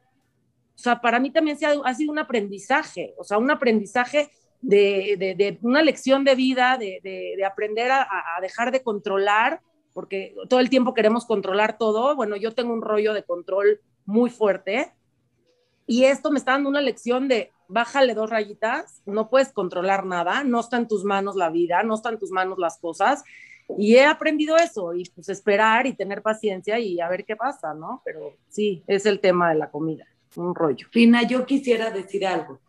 [0.76, 5.36] o sea, para mí también ha, ha sido un aprendizaje, o sea, un aprendizaje de,
[5.38, 8.08] de, una lección de vida, de, de aprender a
[8.42, 9.62] dejar de controlar
[10.00, 12.16] porque todo el tiempo queremos controlar todo.
[12.16, 14.94] Bueno, yo tengo un rollo de control muy fuerte
[15.86, 20.46] y esto me está dando una lección de bájale dos rayitas, no puedes controlar nada,
[20.46, 23.26] no está en tus manos la vida, no está en tus manos las cosas.
[23.78, 27.74] Y he aprendido eso y pues esperar y tener paciencia y a ver qué pasa,
[27.74, 28.02] ¿no?
[28.06, 30.08] Pero sí, es el tema de la comida,
[30.38, 30.88] un rollo.
[30.92, 32.62] Fina, yo quisiera decir algo.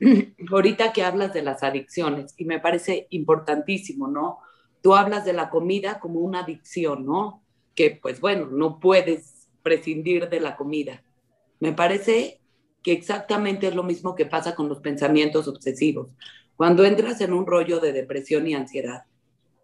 [0.50, 4.40] Ahorita que hablas de las adicciones y me parece importantísimo, ¿no?
[4.82, 7.42] Tú hablas de la comida como una adicción, ¿no?
[7.74, 11.02] Que pues bueno, no puedes prescindir de la comida.
[11.60, 12.40] Me parece
[12.82, 16.08] que exactamente es lo mismo que pasa con los pensamientos obsesivos.
[16.56, 19.04] Cuando entras en un rollo de depresión y ansiedad,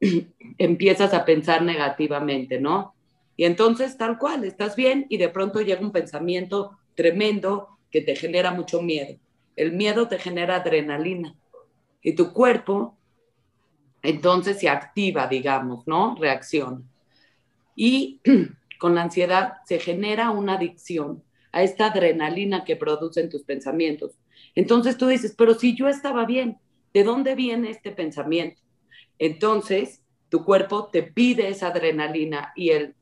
[0.59, 2.95] empiezas a pensar negativamente, ¿no?
[3.37, 8.17] Y entonces tal cual, estás bien y de pronto llega un pensamiento tremendo que te
[8.17, 9.19] genera mucho miedo.
[9.57, 11.37] El miedo te genera adrenalina
[12.03, 12.98] y tu cuerpo
[14.09, 16.17] entonces se activa, digamos, ¿no?
[16.19, 16.89] Reacción.
[17.77, 18.21] Y
[18.79, 24.13] con la ansiedad se genera una adicción a esta adrenalina que producen tus pensamientos.
[24.55, 26.57] Entonces tú dices, pero si yo estaba bien,
[26.95, 28.63] ¿de dónde viene este pensamiento?
[29.19, 32.95] Entonces tu cuerpo te pide esa adrenalina y el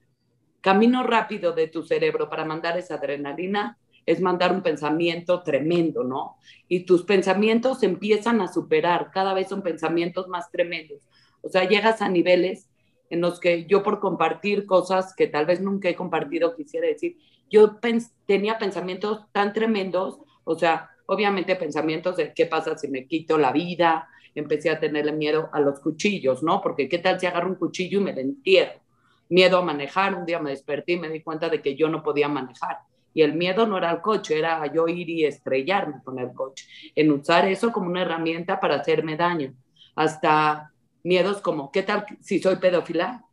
[0.60, 6.36] camino rápido de tu cerebro para mandar esa adrenalina es mandar un pensamiento tremendo, ¿no?
[6.68, 11.02] Y tus pensamientos empiezan a superar, cada vez son pensamientos más tremendos.
[11.42, 12.68] O sea, llegas a niveles
[13.10, 17.18] en los que yo por compartir cosas que tal vez nunca he compartido, quisiera decir,
[17.50, 17.78] yo
[18.26, 23.52] tenía pensamientos tan tremendos, o sea, obviamente pensamientos de qué pasa si me quito la
[23.52, 26.60] vida, empecé a tenerle miedo a los cuchillos, ¿no?
[26.60, 28.80] Porque qué tal si agarro un cuchillo y me lo entierro.
[29.28, 32.02] Miedo a manejar, un día me desperté y me di cuenta de que yo no
[32.02, 32.78] podía manejar
[33.16, 36.66] y el miedo no era el coche, era yo ir y estrellarme con el coche,
[36.94, 39.54] en usar eso como una herramienta para hacerme daño.
[39.94, 40.70] Hasta
[41.02, 43.24] miedos como, ¿qué tal si soy pedófila?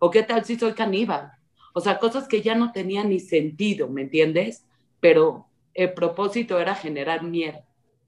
[0.00, 1.30] ¿O qué tal si soy caníbal?
[1.74, 4.66] O sea, cosas que ya no tenían ni sentido, ¿me entiendes?
[4.98, 7.60] Pero el propósito era generar miedo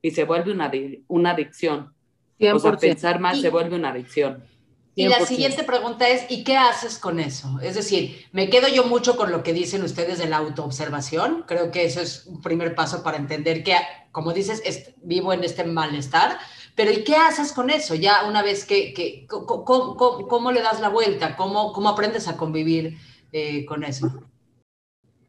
[0.02, 0.72] y se vuelve una,
[1.06, 1.94] una adicción.
[2.52, 4.42] O sea, pensar más se vuelve una adicción.
[4.94, 7.58] Y la siguiente pregunta es, ¿y qué haces con eso?
[7.62, 11.44] Es decir, me quedo yo mucho con lo que dicen ustedes de la autoobservación.
[11.46, 13.74] Creo que eso es un primer paso para entender que,
[14.10, 14.62] como dices,
[15.02, 16.38] vivo en este malestar.
[16.74, 17.94] Pero ¿y qué haces con eso?
[17.94, 21.36] Ya una vez que, que ¿cómo, le das la vuelta?
[21.36, 22.98] ¿Cómo, cómo aprendes a convivir
[23.32, 24.12] eh, con eso?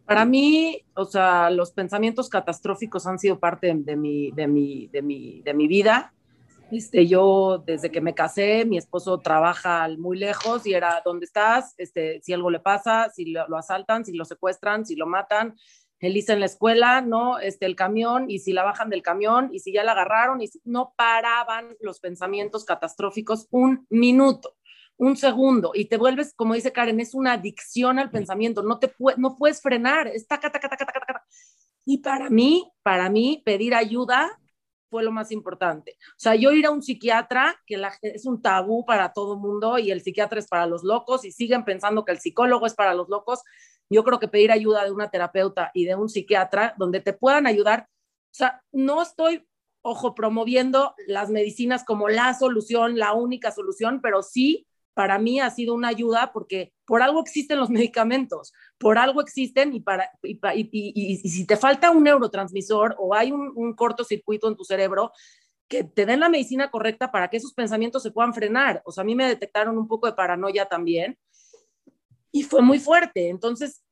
[0.06, 5.02] Para mí, o sea, los pensamientos catastróficos han sido parte de mi, de mi, de
[5.02, 6.13] mi, de mi vida
[6.78, 11.74] este, yo desde que me casé, mi esposo trabaja muy lejos y era, ¿dónde estás?
[11.78, 15.56] Este, si algo le pasa, si lo, asaltan, si lo secuestran, si lo matan.
[16.00, 17.40] Elisa en la escuela, ¿no?
[17.40, 20.50] Este, el camión, y si la bajan del camión, y si ya la agarraron, y
[20.66, 24.58] no paraban los pensamientos catastróficos un minuto,
[24.98, 28.94] un segundo, y te vuelves, como dice Karen, es una adicción al pensamiento, no, te
[29.16, 30.42] no puedes frenar, está
[31.86, 34.40] Y para mí, para mí, pedir ayuda
[34.94, 35.98] fue lo más importante.
[36.10, 39.90] O sea, yo ir a un psiquiatra, que es un tabú para todo mundo y
[39.90, 43.10] el psiquiatra es para los locos y siguen pensando que el psicólogo es para los
[43.10, 43.42] locos.
[43.90, 47.48] Yo creo que pedir ayuda de una terapeuta y de un psiquiatra donde te puedan
[47.48, 47.88] ayudar.
[47.90, 49.48] O sea, no estoy,
[49.82, 55.50] ojo, promoviendo las medicinas como la solución, la única solución, pero sí para mí ha
[55.50, 61.18] sido una ayuda porque por algo existen los medicamentos, por algo existen y, para, y,
[61.18, 65.12] si te falta un neurotransmisor o hay un, cortocircuito en tu cerebro,
[65.68, 68.82] que te den la medicina correcta para que esos pensamientos se puedan frenar.
[68.86, 71.18] O sea, a mí me detectaron un poco de paranoia también
[72.32, 73.30] y fue muy fuerte.
[73.30, 73.84] Entonces,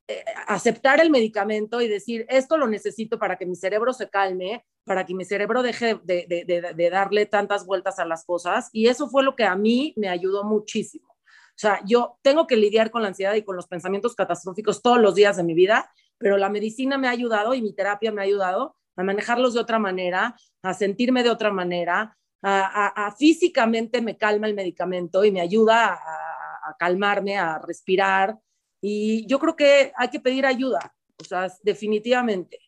[0.47, 5.05] aceptar el medicamento y decir, esto lo necesito para que mi cerebro se calme, para
[5.05, 8.69] que mi cerebro deje de, de, de, darle tantas vueltas a las cosas.
[8.71, 11.09] Y eso fue lo que a mí me ayudó muchísimo.
[11.09, 14.99] O sea, yo tengo que lidiar con la ansiedad y con los pensamientos catastróficos todos
[14.99, 18.21] los días de mi vida, pero la medicina me ha ayudado y mi terapia me
[18.21, 24.17] ha ayudado a manejarlos de otra manera, a sentirme de otra manera, a, físicamente me
[24.17, 28.37] calma el medicamento y me ayuda a, calmarme, a respirar.
[28.81, 32.59] Y yo creo que hay que pedir ayuda, o sea, definitivamente.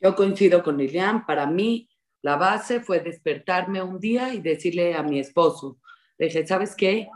[0.00, 1.88] Yo coincido con Lilian, para mí
[2.22, 5.78] la base fue despertarme un día y decirle a mi esposo,
[6.18, 7.08] le dije, ¿sabes qué?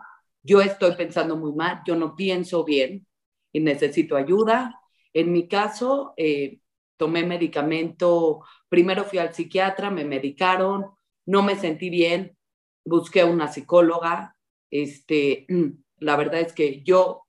[0.42, 3.06] Yo estoy pensando muy mal, yo no pienso bien
[3.52, 4.80] y necesito ayuda.
[5.12, 6.60] En mi caso, eh,
[6.96, 10.86] tomé medicamento, primero fui al psiquiatra, me medicaron,
[11.24, 12.36] no me sentí bien,
[12.84, 14.36] busqué una psicóloga,
[14.70, 15.46] este,
[15.98, 17.25] la verdad es que yo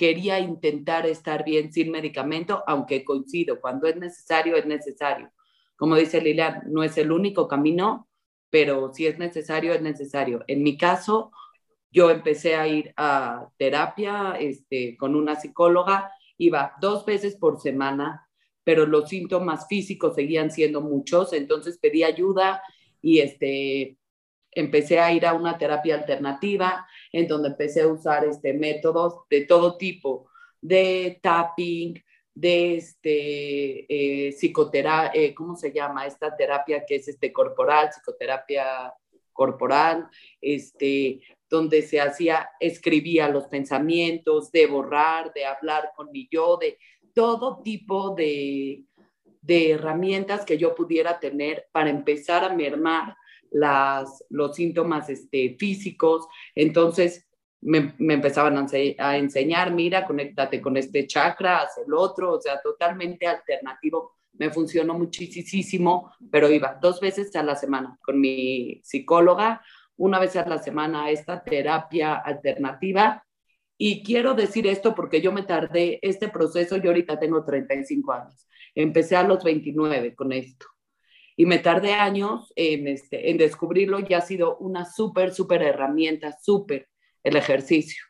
[0.00, 5.30] quería intentar estar bien sin medicamento, aunque coincido, cuando es necesario, es necesario.
[5.76, 8.08] Como dice Lilian, no es el único camino,
[8.48, 10.42] pero si es necesario, es necesario.
[10.46, 11.32] En mi caso,
[11.90, 18.26] yo empecé a ir a terapia este, con una psicóloga, iba dos veces por semana,
[18.64, 22.62] pero los síntomas físicos seguían siendo muchos, entonces pedí ayuda
[23.02, 23.98] y este,
[24.52, 29.42] empecé a ir a una terapia alternativa en donde empecé a usar este, métodos de
[29.46, 30.28] todo tipo,
[30.60, 32.02] de tapping,
[32.34, 36.06] de este, eh, psicoterapia, eh, ¿cómo se llama?
[36.06, 38.94] Esta terapia que es este, corporal, psicoterapia
[39.32, 40.08] corporal,
[40.40, 46.78] este, donde se hacía, escribía los pensamientos, de borrar, de hablar con mi yo, de
[47.14, 48.84] todo tipo de,
[49.42, 53.16] de herramientas que yo pudiera tener para empezar a mermar
[53.50, 56.26] las, los síntomas este, físicos.
[56.54, 57.28] Entonces
[57.60, 63.26] me, empezaban a, enseñar, mira, conéctate con este chakra, haz el otro, o sea, totalmente
[63.26, 64.16] alternativo.
[64.32, 69.62] Me funcionó muchísimo, pero iba dos veces a la semana con mi psicóloga,
[69.96, 73.22] una vez a la semana esta terapia alternativa
[73.82, 78.46] y quiero decir esto porque yo me tardé este proceso, yo ahorita tengo 35 años,
[78.74, 80.66] empecé a los 29 con esto.
[81.36, 86.36] Y me tardé años en, este, en descubrirlo y ha sido una súper, súper herramienta,
[86.40, 86.88] súper
[87.22, 88.02] el ejercicio.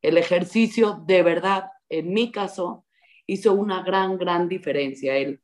[0.00, 2.86] El ejercicio de verdad, en mi caso,
[3.26, 5.16] hizo una gran, gran diferencia.
[5.16, 5.40] El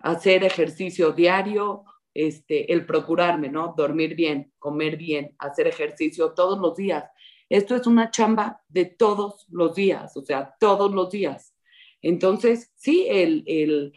[0.00, 3.74] hacer ejercicio diario, este, el procurarme, ¿no?
[3.76, 7.04] Dormir bien, comer bien, hacer ejercicio todos los días
[7.48, 11.54] esto es una chamba de todos los días, o sea, todos los días.
[12.02, 13.92] Entonces, sí, el, el,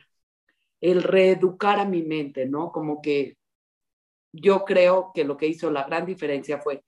[0.82, 2.72] el reeducar a mi mente, ¿no?
[2.72, 3.38] Como que
[4.32, 6.84] yo creo que lo que hizo la gran diferencia fue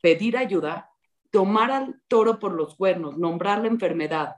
[0.00, 0.90] pedir ayuda,
[1.30, 4.36] tomar al toro por los cuernos, nombrar la enfermedad.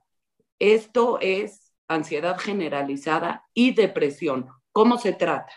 [0.59, 4.49] Esto es ansiedad generalizada y depresión.
[4.73, 5.53] ¿Cómo se trata?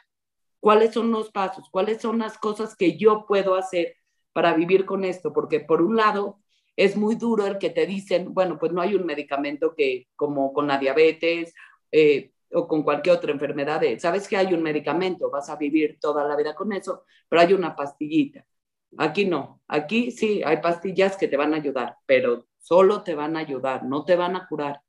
[0.60, 1.68] ¿Cuáles son los pasos?
[1.72, 3.96] ¿Cuáles son las cosas que yo puedo hacer
[4.36, 6.40] para vivir con esto, porque por un lado
[6.76, 10.52] es muy duro el que te dicen, bueno, pues no hay un medicamento que como
[10.52, 11.54] con la diabetes
[11.90, 16.24] eh, o con cualquier otra enfermedad, sabes que hay un medicamento, vas a vivir toda
[16.26, 18.46] la vida con eso, pero hay una pastillita.
[18.98, 23.36] Aquí no, aquí sí hay pastillas que te van a ayudar, pero solo te van
[23.36, 24.82] a ayudar, no te van a curar,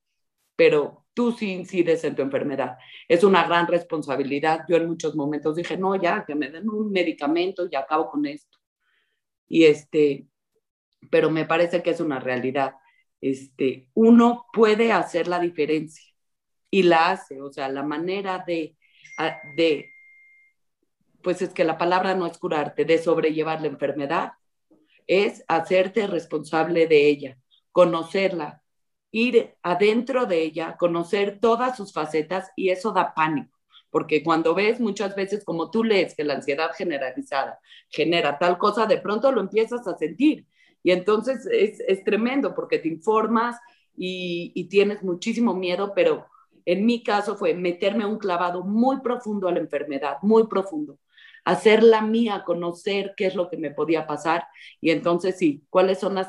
[0.55, 2.79] pero tú sí incides en tu enfermedad.
[3.09, 4.65] Es una gran responsabilidad.
[4.69, 8.27] Yo en muchos momentos dije, no, ya, que me den un medicamento y acabo con
[8.27, 8.59] esto.
[9.49, 10.29] Y este,
[11.11, 12.75] pero me parece que es una realidad.
[13.21, 16.16] Este, uno puede hacer la diferencia
[16.71, 18.77] y la hace, o sea, la manera de,
[19.57, 19.91] de,
[21.23, 24.33] pues es que la palabra no es curarte, de sobrellevar la enfermedad,
[25.07, 27.39] es hacerte responsable de ella,
[27.73, 28.63] conocerla,
[29.13, 33.57] ir adentro de ella, conocer todas sus facetas y eso da pánico
[33.97, 38.85] porque cuando ves muchas veces como tú lees que la ansiedad generalizada genera tal cosa,
[38.85, 40.47] de pronto lo empiezas a sentir.
[40.83, 43.57] Y entonces es, es tremendo porque te informas
[43.97, 46.27] y, y, tienes muchísimo miedo, pero
[46.67, 50.99] en mi caso fue meterme un clavado muy profundo a la enfermedad, muy profundo,
[51.45, 54.49] hacerla mía, conocer qué es lo que me podía pasar.
[54.81, 56.29] Y entonces sí, cuáles son las,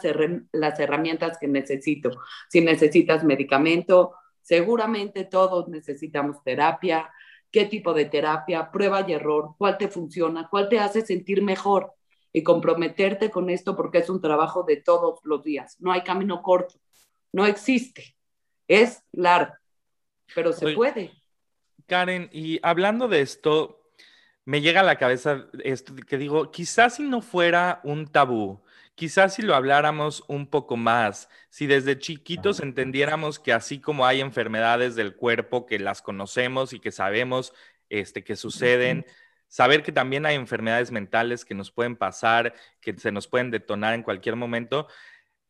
[0.52, 2.12] las herramientas que necesito.
[2.50, 7.12] Si necesitas medicamento, seguramente todos necesitamos terapia,
[7.52, 11.94] qué tipo de terapia, prueba y error, cuál te funciona, cuál te hace sentir mejor
[12.32, 15.78] y comprometerte con esto porque es un trabajo de todos los días.
[15.80, 16.76] No hay camino corto,
[17.34, 18.16] no existe,
[18.68, 19.54] es largo,
[20.34, 21.12] pero se puede.
[21.88, 23.92] Karen, y hablando de esto,
[24.46, 28.64] me llega a la cabeza esto que digo, quizás si no fuera un tabú,
[28.96, 34.22] quizás si lo habláramos un poco más, si desde chiquitos entendiéramos que así como hay
[34.22, 37.54] enfermedades del cuerpo que las conocemos y que sabemos
[37.90, 39.06] este, que suceden,
[39.48, 43.94] saber que también hay enfermedades mentales que nos pueden pasar, que se nos pueden detonar
[43.94, 44.88] en cualquier momento,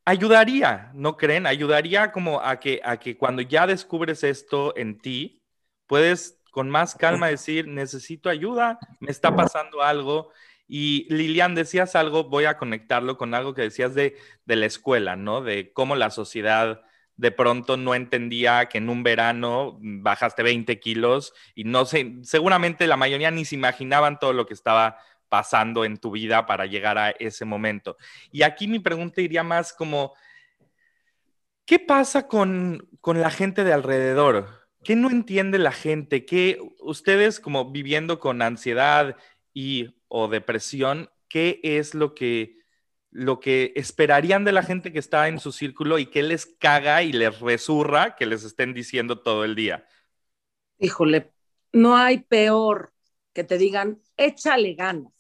[0.07, 1.45] ayudaría, ¿no creen?
[1.45, 5.43] Ayudaría como a que, a que cuando ya descubres esto en ti,
[5.85, 10.31] puedes con más calma decir, necesito ayuda, me está pasando algo.
[10.65, 15.17] Y Lilian, decías algo, voy a conectarlo con algo que decías de, de la escuela,
[15.17, 15.41] ¿no?
[15.41, 16.83] De cómo la sociedad
[17.17, 22.87] de pronto no entendía que en un verano bajaste 20 kilos y no sé, seguramente
[22.87, 24.99] la mayoría ni se imaginaban todo lo que estaba
[25.29, 27.97] pasando en tu vida para llegar a ese momento.
[28.31, 30.13] Y aquí mi pregunta iría más como,
[31.65, 34.67] ¿qué pasa con, con la gente de alrededor?
[34.83, 36.25] ¿Qué no entiende la gente?
[36.25, 39.17] ¿Qué ustedes como viviendo con ansiedad
[39.53, 42.57] y o depresión, qué es lo que
[43.09, 47.03] lo que esperarían de la gente que está en su círculo y qué les caga
[47.03, 49.87] y les resurra que les estén diciendo todo el día?
[50.77, 51.31] Híjole,
[51.73, 52.93] no hay peor
[53.33, 55.13] que te digan, échale ganas.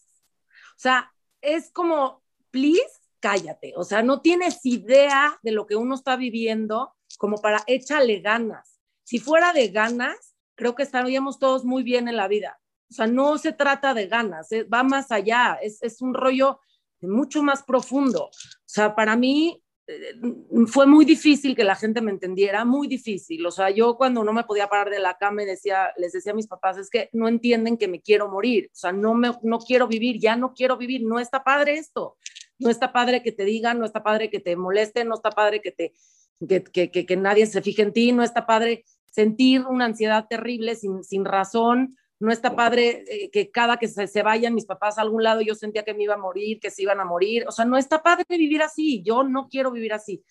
[0.77, 3.73] O sea, es como, please, cállate.
[3.75, 8.77] O sea, no tienes idea de lo que uno está viviendo como para échale ganas
[9.07, 12.59] si fuera de ganas, creo que estaríamos todos muy bien en la vida.
[12.91, 16.59] O sea, no se trata de ganas, eh, va más allá, es, es un rollo
[16.99, 18.25] mucho más profundo.
[18.25, 18.31] O
[18.65, 19.63] sea, para mí
[20.67, 23.45] fue muy difícil que la gente me entendiera, muy difícil.
[23.45, 26.35] O sea, yo cuando no me podía parar de la cama decía, les decía a
[26.35, 28.69] mis papás, es que no entienden que me quiero morir.
[28.73, 32.17] O sea, no, me, no quiero vivir, ya no quiero vivir, no está padre esto.
[32.59, 35.61] No está padre que te digan, no está padre que te moleste, no está padre
[35.61, 35.93] que te
[36.47, 40.27] que, que, que, que nadie se fije en ti, no está padre sentir una ansiedad
[40.29, 41.97] terrible sin, sin razón.
[42.19, 45.41] No está padre eh, que cada que se, se, vayan mis papás a algún lado
[45.41, 47.45] yo sentía que me iba a morir, que se iban a morir.
[47.47, 49.03] O sea, no está padre vivir así.
[49.03, 50.23] Yo no quiero vivir así.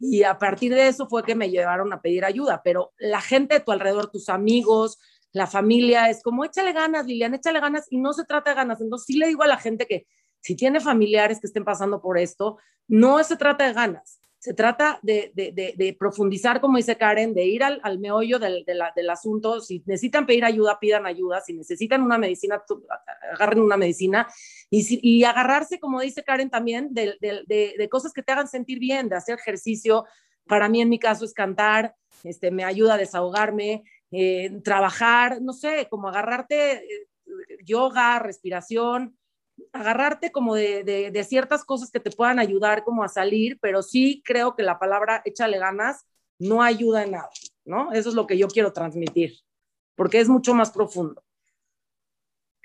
[0.00, 2.62] Y a partir de eso fue que me llevaron a pedir ayuda.
[2.64, 4.98] Pero la gente de tu alrededor, tus amigos,
[5.32, 7.86] la familia, es como échale ganas, Lilian, échale ganas.
[7.90, 8.80] Y no se trata de ganas.
[8.80, 10.06] Entonces sí le digo a la gente que
[10.40, 12.58] si tiene familiares que estén pasando por esto,
[12.88, 17.98] no se trata de ganas se trata de, profundizar, como dice Karen, de ir al,
[17.98, 19.60] meollo del, asunto.
[19.60, 21.40] Si necesitan pedir ayuda, pidan ayuda.
[21.40, 22.62] Si necesitan una medicina,
[23.32, 24.28] agarren una medicina.
[24.70, 29.38] Y, agarrarse, como dice Karen también, de, cosas que te hagan sentir bien, de hacer
[29.38, 30.04] ejercicio.
[30.46, 33.82] Para mí, en mi caso, es cantar, este, me ayuda a desahogarme,
[34.12, 37.08] eh, trabajar, no sé, como agarrarte eh,
[37.64, 39.15] yoga, respiración,
[39.72, 44.54] agarrarte como de, ciertas cosas que te puedan ayudar como a salir, pero sí creo
[44.54, 46.06] que la palabra échale ganas
[46.38, 47.30] no ayuda en nada,
[47.64, 47.92] ¿no?
[47.92, 49.38] Eso es lo que yo quiero transmitir,
[49.94, 51.22] porque es mucho más profundo.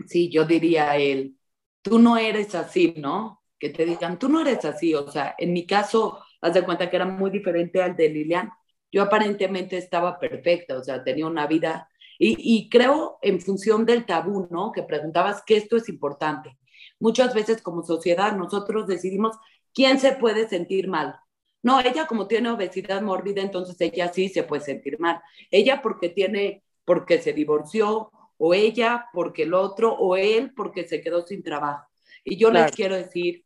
[0.08, 1.38] Sí, yo diría él,
[1.82, 3.44] tú no eres así, ¿no?
[3.60, 6.90] Que te digan, tú no eres así, o sea, en mi caso, haz de cuenta
[6.90, 8.52] que era muy diferente al de Lilian.
[8.92, 11.88] Yo aparentemente estaba perfecta, o sea, tenía una vida
[12.18, 14.72] y, y, creo en función del tabú, ¿no?
[14.72, 16.58] Que preguntabas que esto es importante
[17.02, 19.38] muchas veces como sociedad nosotros decidimos
[19.74, 21.20] quién se puede sentir mal.
[21.64, 25.22] No, ella como tiene obesidad mórbida, entonces ella sí se puede sentir mal.
[25.52, 31.02] Ella porque tiene, porque se divorció, o ella porque el otro, o él porque se
[31.02, 31.86] quedó sin trabajo.
[32.24, 33.46] Y yo les quiero decir,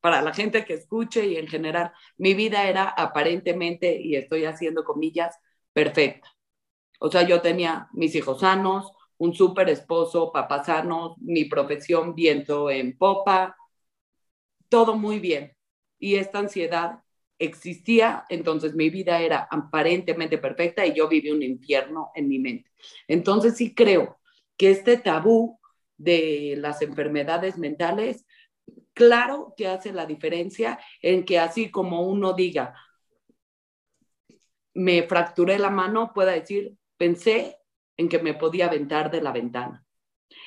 [0.00, 4.84] para la gente que escuche y en general, mi vida era aparentemente, y estoy haciendo
[4.84, 5.38] comillas,
[5.72, 6.28] perfecta.
[6.98, 12.70] O sea, yo tenía mis hijos sanos, un súper esposo, papá sano, mi profesión viento
[12.70, 13.54] en popa,
[14.70, 15.54] todo muy bien.
[15.98, 17.00] Y esta ansiedad
[17.38, 22.70] existía, entonces mi vida era aparentemente perfecta y yo viví un infierno en mi mente.
[23.08, 24.18] Entonces sí creo
[24.56, 25.60] que este tabú
[25.98, 28.24] de las enfermedades mentales,
[28.94, 32.74] claro que hace la diferencia en que así como uno diga,
[34.72, 37.59] me fracturé la mano, pueda decir, pensé
[37.96, 39.84] en que me podía aventar de la ventana.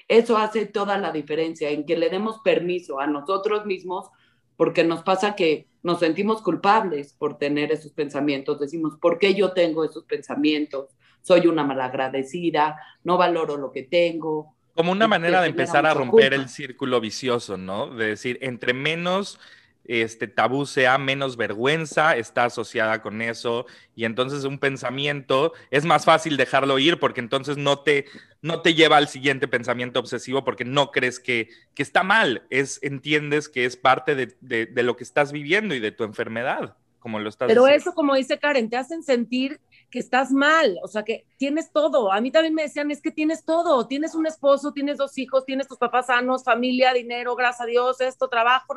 [0.07, 4.09] Eso hace toda la diferencia, en que le demos permiso a nosotros mismos,
[4.55, 8.59] porque nos pasa que nos sentimos culpables por tener esos pensamientos.
[8.59, 10.95] Decimos, ¿por qué yo tengo esos pensamientos?
[11.21, 14.55] Soy una malagradecida, no valoro lo que tengo.
[14.73, 17.93] Como una manera de empezar a romper el círculo vicioso, ¿no?
[17.93, 19.39] De decir, entre menos
[19.85, 23.65] este tabú sea menos vergüenza, está asociada con eso
[23.95, 28.05] y entonces un pensamiento es más fácil dejarlo ir porque entonces no te,
[28.41, 33.49] no te lleva al siguiente pensamiento obsesivo porque no crees que, está mal, es, entiendes
[33.49, 36.77] que es parte de, lo que estás viviendo y de tu enfermedad.
[36.99, 39.59] como lo estás Pero eso, como dice Karen, te hacen sentir
[39.89, 42.11] que estás mal, o sea, que tienes todo.
[42.11, 45.45] A mí también me decían, es que tienes todo, tienes un esposo, tienes dos hijos,
[45.45, 48.73] tienes tus papás sanos, familia, dinero, gracias a Dios, esto, trabajo.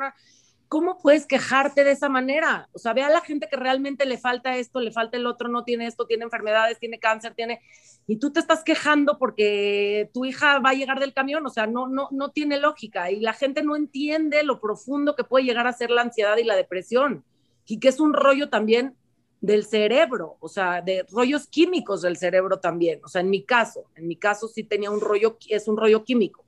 [0.68, 2.68] ¿Cómo puedes quejarte de esa manera?
[2.72, 5.48] O sea, ve a la gente que realmente le falta esto, le falta el otro,
[5.48, 7.60] no tiene esto, tiene enfermedades, tiene cáncer, tiene...
[8.08, 11.66] Y tú te estás quejando porque tu hija va a llegar del camión, o sea,
[11.66, 13.10] no, no, no tiene lógica.
[13.10, 16.44] Y la gente no entiende lo profundo que puede llegar a ser la ansiedad y
[16.44, 17.24] la depresión.
[17.66, 18.96] Y que es un rollo también
[19.40, 23.00] del cerebro, o sea, de rollos químicos del cerebro también.
[23.04, 26.04] O sea, en mi caso, en mi caso sí tenía un rollo, es un rollo
[26.04, 26.45] químico.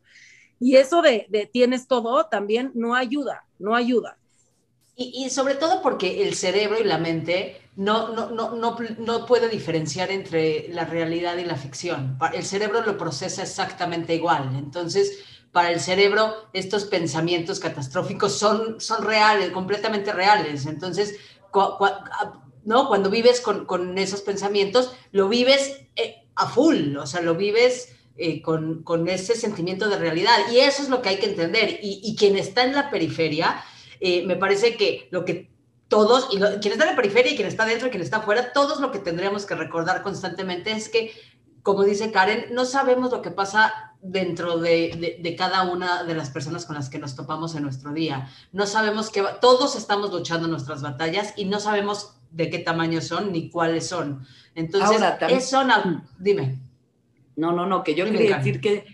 [0.60, 4.18] Y eso de, tienes todo también no ayuda, no ayuda.
[5.00, 9.48] Y, sobre todo porque el cerebro y la mente no, no, no, no, no puede
[9.48, 12.18] diferenciar entre la realidad y la ficción.
[12.34, 14.56] El cerebro lo procesa exactamente igual.
[14.56, 20.66] Entonces, para el cerebro, estos pensamientos catastróficos son, son reales, completamente reales.
[20.66, 21.16] Entonces,
[22.64, 22.88] ¿no?
[22.88, 27.94] cuando vives con, con, esos pensamientos, lo vives eh, a full, o sea, lo vives
[28.18, 30.36] eh, con, con, ese sentimiento de realidad.
[30.52, 31.78] Y eso es lo que hay que entender.
[31.82, 33.62] Y, y quien está en la periferia,
[34.00, 35.50] eh, me parece que lo que
[35.88, 38.52] todos, y quien está en la periferia y quien está dentro y quien está afuera,
[38.52, 41.12] todos lo que tendríamos que recordar constantemente es que,
[41.62, 46.30] como dice Karen, no sabemos lo que pasa dentro de, de, cada una de las
[46.30, 48.28] personas con las que nos topamos en nuestro día.
[48.52, 53.32] No sabemos que todos estamos luchando nuestras batallas y no sabemos de qué tamaño son
[53.32, 54.26] ni cuáles son.
[54.54, 55.62] Entonces, eso,
[56.18, 56.67] dime.
[57.38, 58.84] No, no, no, que yo quería decir que,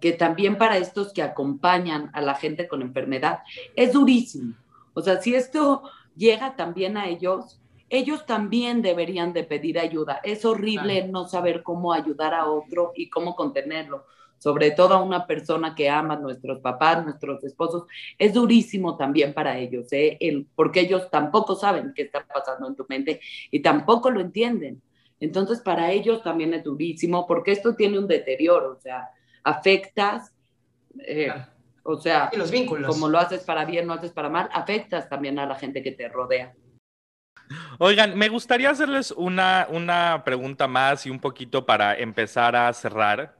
[0.00, 3.40] que también para estos que acompañan a la gente con enfermedad
[3.76, 4.54] es durísimo.
[4.94, 5.82] O sea, si esto
[6.16, 7.60] llega también a ellos,
[7.90, 10.22] ellos también deberían de pedir ayuda.
[10.24, 14.06] Es horrible no saber cómo ayudar a otro y cómo contenerlo,
[14.38, 17.82] sobre todo a una persona que ama nuestros papás, nuestros esposos.
[18.16, 20.16] Es durísimo también para ellos, ¿eh?
[20.18, 23.20] El, porque ellos tampoco saben qué está pasando en tu mente
[23.50, 24.80] y tampoco lo entienden.
[25.20, 29.10] Entonces, para ellos también es durísimo porque esto tiene un deterioro, o sea,
[29.44, 30.32] afectas,
[30.98, 31.32] eh,
[31.82, 32.88] o sea, los vínculos.
[32.88, 35.92] como lo haces para bien, no haces para mal, afectas también a la gente que
[35.92, 36.54] te rodea.
[37.78, 43.36] Oigan, me gustaría hacerles una, una pregunta más y un poquito para empezar a cerrar.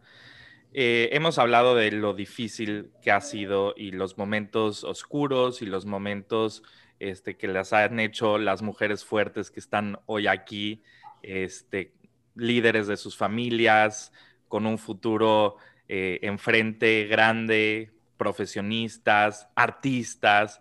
[0.73, 5.87] Eh, hemos hablado de lo difícil que ha sido y los momentos oscuros y los
[5.87, 6.63] momentos
[6.99, 10.83] este, que las han hecho las mujeres fuertes que están hoy aquí
[11.23, 11.93] este,
[12.35, 14.13] líderes de sus familias,
[14.49, 15.57] con un futuro
[15.89, 20.61] eh, enfrente grande, profesionistas, artistas.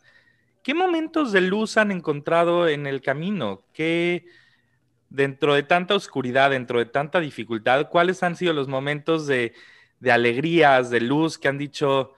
[0.64, 3.64] ¿Qué momentos de luz han encontrado en el camino?
[3.74, 4.26] ¿Qué,
[5.10, 9.54] dentro de tanta oscuridad, dentro de tanta dificultad, cuáles han sido los momentos de,
[10.10, 12.14] alegrías, de luz que han dicho,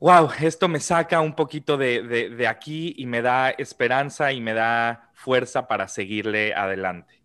[0.00, 4.52] wow, esto me saca un poquito de, de, aquí y me da esperanza y me
[4.52, 7.22] da fuerza para seguirle adelante?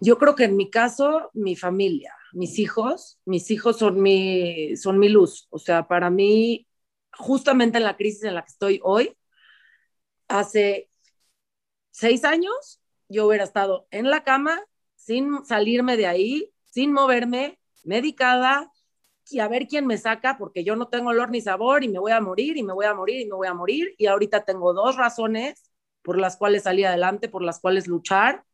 [0.00, 4.98] Yo creo que en mi caso, mi familia, mis hijos, mis hijos son mi, son
[4.98, 5.46] mi luz.
[5.50, 6.66] O sea, para mí,
[7.16, 9.16] justamente en la crisis en la que estoy hoy,
[10.28, 10.90] hace
[11.90, 14.60] seis años, yo hubiera estado en la cama,
[14.96, 18.72] sin salirme de ahí, sin moverme, medicada,
[19.30, 21.98] y a ver quién me saca, porque yo no tengo olor ni sabor y me
[21.98, 23.94] voy a morir y me voy a morir y me voy a morir.
[23.96, 25.70] Y ahorita tengo dos razones
[26.02, 28.44] por las cuales salí adelante, por las cuales luchar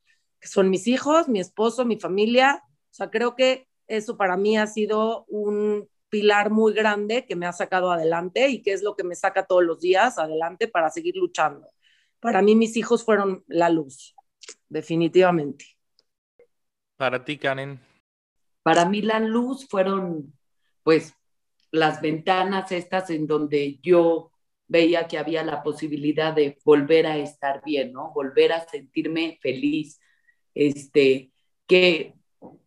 [0.40, 2.62] que son mis hijos, mi esposo, mi familia.
[2.64, 7.46] O sea, creo que eso para mí ha sido un pilar muy grande que me
[7.46, 10.90] ha sacado adelante y que es lo que me saca todos los días adelante para
[10.90, 11.68] seguir luchando.
[12.18, 14.14] Para mí mis hijos fueron la luz,
[14.68, 15.64] definitivamente.
[16.96, 17.80] Para ti, Karen.
[18.62, 20.34] Para mí la luz fueron,
[20.82, 21.14] pues,
[21.70, 24.32] las ventanas estas en donde yo
[24.66, 28.12] veía que había la posibilidad de volver a estar bien, ¿no?
[28.12, 29.98] Volver a sentirme feliz,
[30.60, 31.30] este,
[31.66, 32.12] que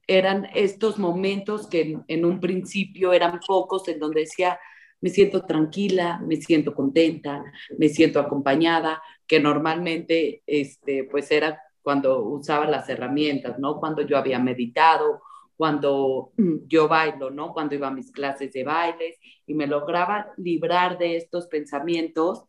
[0.07, 4.59] eran estos momentos que en, un principio eran pocos, en donde decía,
[4.99, 7.43] me siento tranquila, me siento contenta,
[7.77, 13.79] me siento acompañada, que normalmente, este, pues era cuando usaba las herramientas, ¿no?
[13.79, 15.21] Cuando yo había meditado,
[15.55, 16.31] cuando
[16.67, 17.53] yo bailo, ¿no?
[17.53, 22.45] Cuando iba a mis clases de bailes y me lograba librar de estos pensamientos.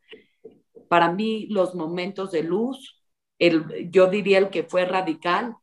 [0.88, 3.03] Para mí, los momentos de luz
[3.90, 5.56] yo diría el que fue radical,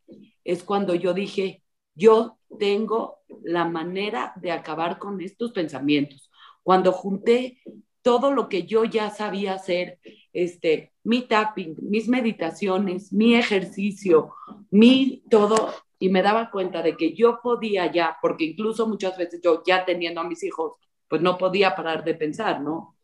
[0.43, 1.63] es cuando yo dije,
[1.95, 6.29] yo tengo la manera de acabar con estos pensamientos.
[6.63, 7.59] Cuando junté
[8.01, 9.99] todo lo que yo ya sabía hacer,
[10.33, 14.33] este, mi tapping, mis meditaciones, mi ejercicio,
[14.69, 19.39] mi todo, y me daba cuenta de que yo podía ya, porque incluso muchas veces
[19.43, 20.73] yo ya teniendo a mis hijos,
[21.07, 22.95] pues no podía parar de pensar, ¿no?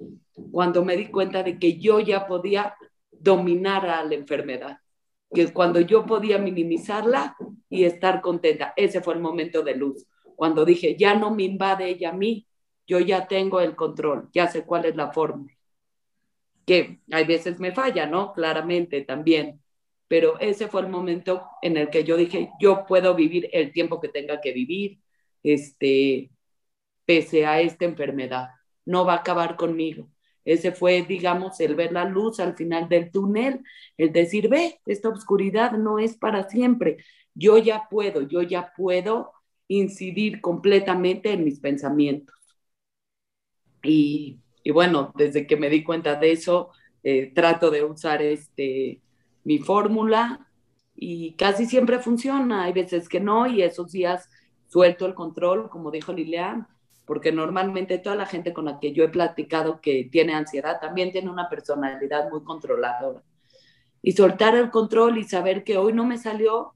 [0.51, 2.75] Cuando me di cuenta de que yo ya podía
[3.19, 4.79] dominara la enfermedad,
[5.33, 7.35] que cuando yo podía minimizarla
[7.69, 10.05] y estar contenta, ese fue el momento de luz,
[10.35, 12.47] cuando dije, ya no me invade ella a mí,
[12.85, 15.53] yo ya tengo el control, ya sé cuál es la fórmula.
[16.65, 18.33] Que hay veces me falla, ¿no?
[18.33, 19.61] Claramente también,
[20.07, 23.99] pero ese fue el momento en el que yo dije, yo puedo vivir el tiempo
[23.99, 24.99] que tenga que vivir,
[25.43, 26.31] este,
[27.05, 28.49] pese a esta enfermedad,
[28.85, 30.09] no va a acabar conmigo.
[30.47, 33.63] Ese fue, digamos, el ver la luz al final del túnel,
[33.97, 36.97] el decir, ve, esta oscuridad no es para siempre.
[37.35, 39.33] Yo ya puedo, yo ya puedo
[39.67, 42.35] incidir completamente en mis pensamientos.
[43.83, 44.39] Y,
[44.73, 46.71] bueno, desde que me di cuenta de eso,
[47.03, 49.01] eh, trato de usar este,
[49.43, 50.47] mi fórmula
[50.95, 52.63] y casi siempre funciona.
[52.63, 54.29] Hay veces que no y esos días
[54.67, 56.67] suelto el control, como dijo Lilian,
[57.07, 61.13] porque normalmente toda la gente con la que yo he platicado que tiene ansiedad también
[61.13, 63.23] tiene una personalidad muy controladora.
[64.01, 66.73] Y soltar el control y saber que hoy no me salió,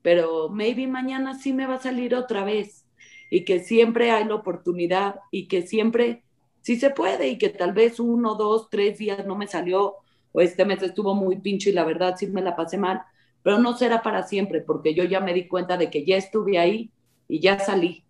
[0.00, 2.86] pero maybe mañana sí me va a salir otra vez.
[3.30, 6.24] Y que siempre hay la oportunidad y que siempre
[6.62, 9.96] sí se puede y que tal vez uno, dos, tres días no me salió
[10.32, 13.02] o este mes estuvo muy pincho y la verdad sí me la pasé mal,
[13.42, 16.58] pero no será para siempre porque yo ya me di cuenta de que ya estuve
[16.58, 16.90] ahí
[17.28, 18.05] y ya salí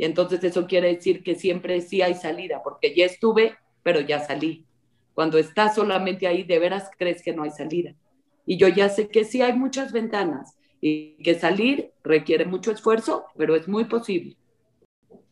[0.00, 4.18] y entonces eso quiere decir que siempre sí hay salida, porque ya estuve, pero ya
[4.18, 4.64] salí.
[5.12, 7.94] Cuando estás solamente ahí, de veras crees que no hay salida.
[8.46, 13.26] Y yo ya sé que sí hay muchas ventanas y que salir requiere mucho esfuerzo,
[13.36, 14.38] pero es muy posible.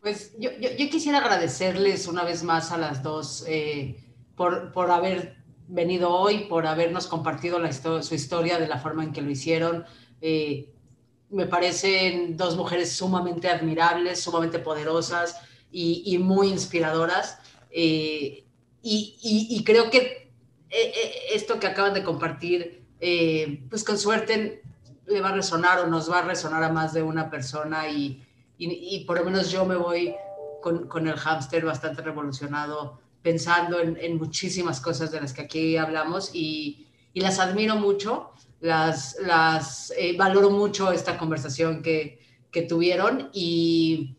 [0.03, 3.97] Pues yo, yo, quisiera agradecerles una vez más a las dos eh,
[4.37, 7.59] por, por haber venido hoy, por habernos compartido
[8.03, 9.87] su historia de la forma en que lo hicieron.
[10.21, 10.75] Eh,
[11.31, 15.37] me parecen dos mujeres sumamente admirables, sumamente poderosas
[15.71, 17.39] y, muy inspiradoras.
[17.71, 18.45] Eh,
[18.83, 20.31] y, creo que
[20.71, 22.85] eh, eh, esto que acaban de compartir,
[23.69, 24.63] pues con suerte
[25.07, 28.25] le va a resonar o nos va a resonar a más de una persona y,
[29.07, 30.15] por lo menos yo me voy
[30.63, 36.87] con, el hámster bastante revolucionado pensando en, muchísimas cosas de las que aquí hablamos y,
[37.13, 44.17] y las admiro mucho las, las eh, valoro mucho esta conversación que, que tuvieron y,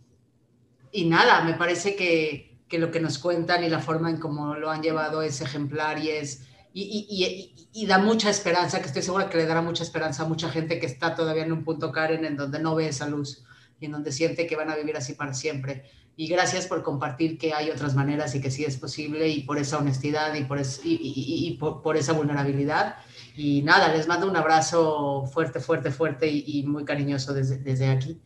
[0.92, 4.56] y, nada, me parece que, que, lo que nos cuentan y la forma en cómo
[4.56, 6.46] lo han llevado es ejemplar y es...
[6.72, 10.28] Y, y, y, da mucha esperanza, que estoy segura que le dará mucha esperanza a
[10.28, 13.44] mucha gente que está todavía en un punto, Karen, en donde no ve esa luz
[13.80, 15.90] y en donde siente que van a vivir así para siempre.
[16.16, 19.58] Y gracias por compartir que hay otras maneras y que sí es posible y por
[19.58, 22.98] esa honestidad y por, es, y, por, por esa vulnerabilidad.
[23.42, 28.22] Y nada, les mando un abrazo fuerte, fuerte, fuerte y, muy cariñoso desde, desde, aquí.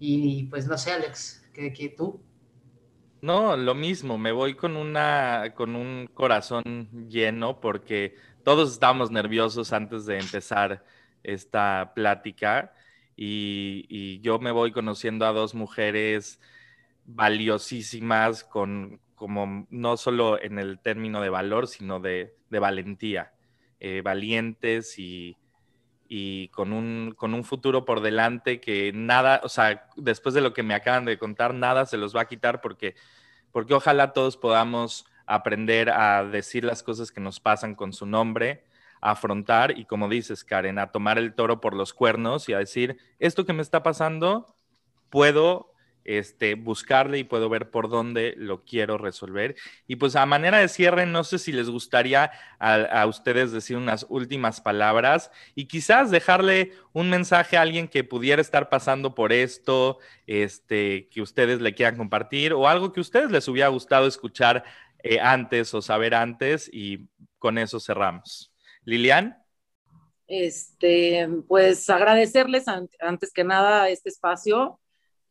[0.00, 2.22] Y pues no sé, Alex, ¿qué, tú?
[3.20, 9.70] No, lo mismo, me voy con, una, con un corazón lleno porque todos estábamos nerviosos
[9.74, 10.82] antes de empezar
[11.22, 12.72] esta plática
[13.18, 16.40] y, y yo me voy conociendo a dos mujeres
[17.04, 23.34] valiosísimas con como no solo en el término de valor, sino de, de valentía.
[23.86, 25.36] Eh, valientes y,
[26.52, 30.62] con, un, con un futuro por delante que nada, o sea, después de lo que
[30.62, 32.94] me acaban de contar, nada se los va a quitar porque,
[33.52, 38.64] porque ojalá todos podamos aprender a decir las cosas que nos pasan con su nombre,
[39.02, 42.60] a afrontar y como dices, Karen, a tomar el toro por los cuernos y a
[42.60, 44.56] decir, esto que me está pasando,
[45.10, 45.73] puedo
[46.04, 49.56] este, buscarle y puedo ver por dónde lo quiero resolver.
[49.86, 54.06] Y pues a manera de cierre, no sé si les gustaría a, ustedes decir unas
[54.08, 59.98] últimas palabras y quizás dejarle un mensaje a alguien que pudiera estar pasando por esto,
[60.26, 64.64] este, que ustedes le quieran compartir o algo que a ustedes les hubiera gustado escuchar
[65.02, 68.52] eh, antes o saber antes y con eso cerramos.
[68.84, 69.38] Lilian.
[70.26, 74.80] Este, pues agradecerles antes que nada este espacio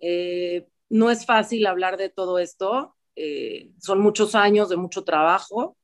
[0.05, 5.77] eh, no es fácil hablar de todo esto, eh, son muchos años de mucho trabajo,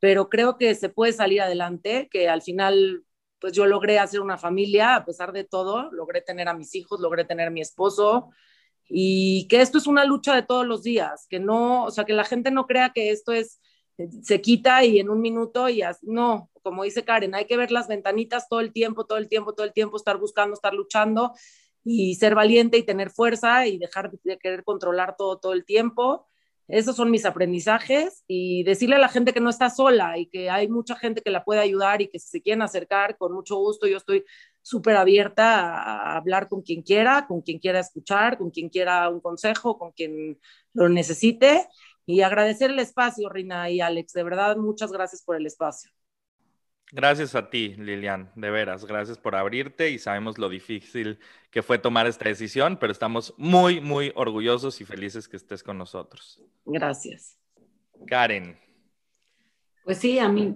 [0.00, 3.04] pero creo que se puede salir adelante, que al final,
[3.38, 6.98] pues yo logré hacer una familia a pesar de todo, logré tener a mis hijos,
[6.98, 8.30] logré tener a mi esposo
[8.88, 12.14] y que esto es una lucha de todos los días, que no, o sea, que
[12.14, 13.60] la gente no crea que esto es,
[14.22, 17.86] se quita y en un minuto y no, como dice Karen, hay que ver las
[17.86, 21.34] ventanitas todo el tiempo, todo el tiempo, todo el tiempo, estar buscando, estar luchando
[21.84, 26.28] y ser valiente y tener fuerza y dejar de querer controlar todo todo el tiempo.
[26.68, 30.48] Esos son mis aprendizajes y decirle a la gente que no está sola y que
[30.48, 33.56] hay mucha gente que la puede ayudar y que si se quieren acercar, con mucho
[33.56, 34.24] gusto, yo estoy
[34.62, 39.20] súper abierta a hablar con quien quiera, con quien quiera escuchar, con quien quiera un
[39.20, 40.38] consejo, con quien
[40.72, 41.68] lo necesite
[42.06, 44.12] y agradecer el espacio, Rina y Alex.
[44.12, 45.90] De verdad, muchas gracias por el espacio.
[46.94, 51.18] Gracias a ti, Lilian, de veras, gracias por abrirte y sabemos lo difícil
[51.50, 55.78] que fue tomar esta decisión, pero estamos muy, muy orgullosos y felices que estés con
[55.78, 56.42] nosotros.
[56.66, 57.38] Gracias.
[58.06, 58.58] Karen.
[59.84, 60.54] Pues sí, a mí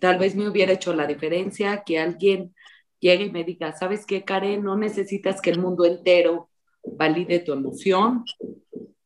[0.00, 2.54] tal vez me hubiera hecho la diferencia que alguien
[2.98, 4.64] llegue y me diga, ¿sabes qué, Karen?
[4.64, 6.48] No necesitas que el mundo entero
[6.82, 8.24] valide tu emoción.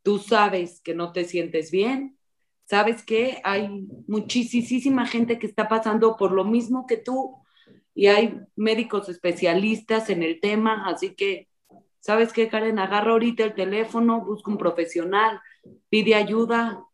[0.04, 2.16] Tú sabes que no te sientes bien.
[2.70, 3.68] Sabes que hay
[4.06, 7.42] muchísima gente que está pasando por lo mismo que tú
[7.96, 11.48] y hay médicos especialistas en el tema, así que,
[11.98, 12.78] ¿sabes qué, Karen?
[12.78, 15.40] Agarra ahorita el teléfono, busca un profesional,
[15.88, 16.84] pide ayuda,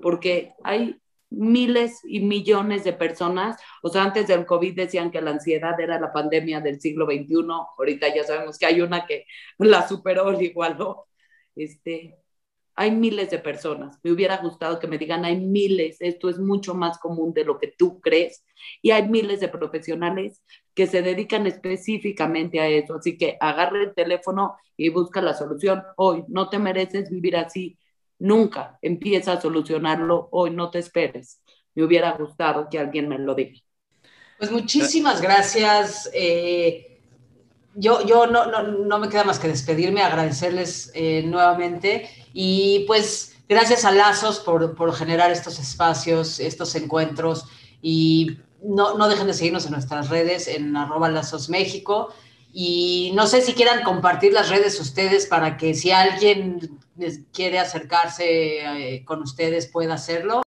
[0.00, 0.98] porque hay
[1.28, 3.60] miles y millones de personas.
[3.82, 7.34] O sea, antes del COVID decían que la ansiedad era la pandemia del siglo XXI.
[7.76, 9.26] Ahorita ya sabemos que hay una que
[9.58, 11.06] la superó, la igualó.
[11.54, 12.16] Este,
[12.78, 13.98] hay miles de personas.
[14.02, 17.58] Me hubiera gustado que me digan, hay miles, esto es mucho más común de lo
[17.58, 18.44] que tú crees.
[18.80, 20.42] Y hay miles de profesionales
[20.74, 22.94] que se dedican específicamente a eso.
[22.94, 25.82] Así que agarre el teléfono y busca la solución.
[25.96, 27.78] Hoy no te mereces vivir así
[28.18, 31.40] Nunca empieza a solucionarlo hoy, no te esperes.
[31.74, 33.60] Me hubiera gustado que alguien me lo diga.
[34.38, 36.10] Pues muchísimas gracias.
[36.12, 37.00] Eh,
[37.74, 42.08] yo yo no, no, me queda más que despedirme, agradecerles eh, nuevamente
[42.40, 47.46] y pues gracias a Lazos por, por, generar estos espacios, estos encuentros
[47.82, 52.14] y no, no dejen de seguirnos en nuestras redes en arroba Lazos México
[52.52, 56.78] y no sé si quieran compartir las redes ustedes para que si alguien
[57.32, 60.42] quiere acercarse eh, con ustedes pueda hacerlo.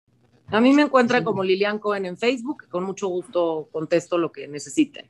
[0.48, 4.48] A mí me encuentra como Lilian Cohen en Facebook, con mucho gusto contesto lo que
[4.48, 5.10] necesiten.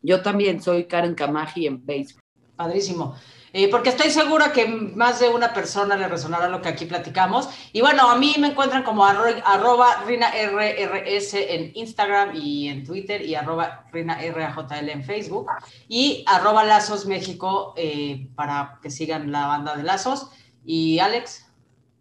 [0.00, 2.22] Yo también soy Karen Kamaji en Facebook.
[2.56, 3.14] Padrísimo.
[3.56, 7.48] Eh, porque estoy segura que más de una persona le resonará lo que aquí platicamos.
[7.72, 13.36] Y bueno, a mí me encuentran como arroba RinaRRS en Instagram y en Twitter y
[13.36, 15.46] arroba RinaRAJL en Facebook
[15.88, 20.30] y arroba Lazos México eh, para que sigan la banda de Lazos.
[20.64, 21.46] Y Alex.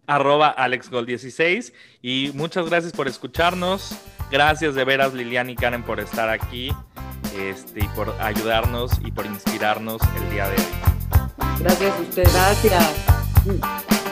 [0.08, 3.96] Arroba AlexGol16 y muchas gracias por escucharnos.
[4.32, 6.72] Gracias de veras Lilian y Karen por estar aquí
[7.38, 11.13] este, y por ayudarnos y por inspirarnos el día de hoy.
[11.60, 14.03] Gracias a usted, gracias.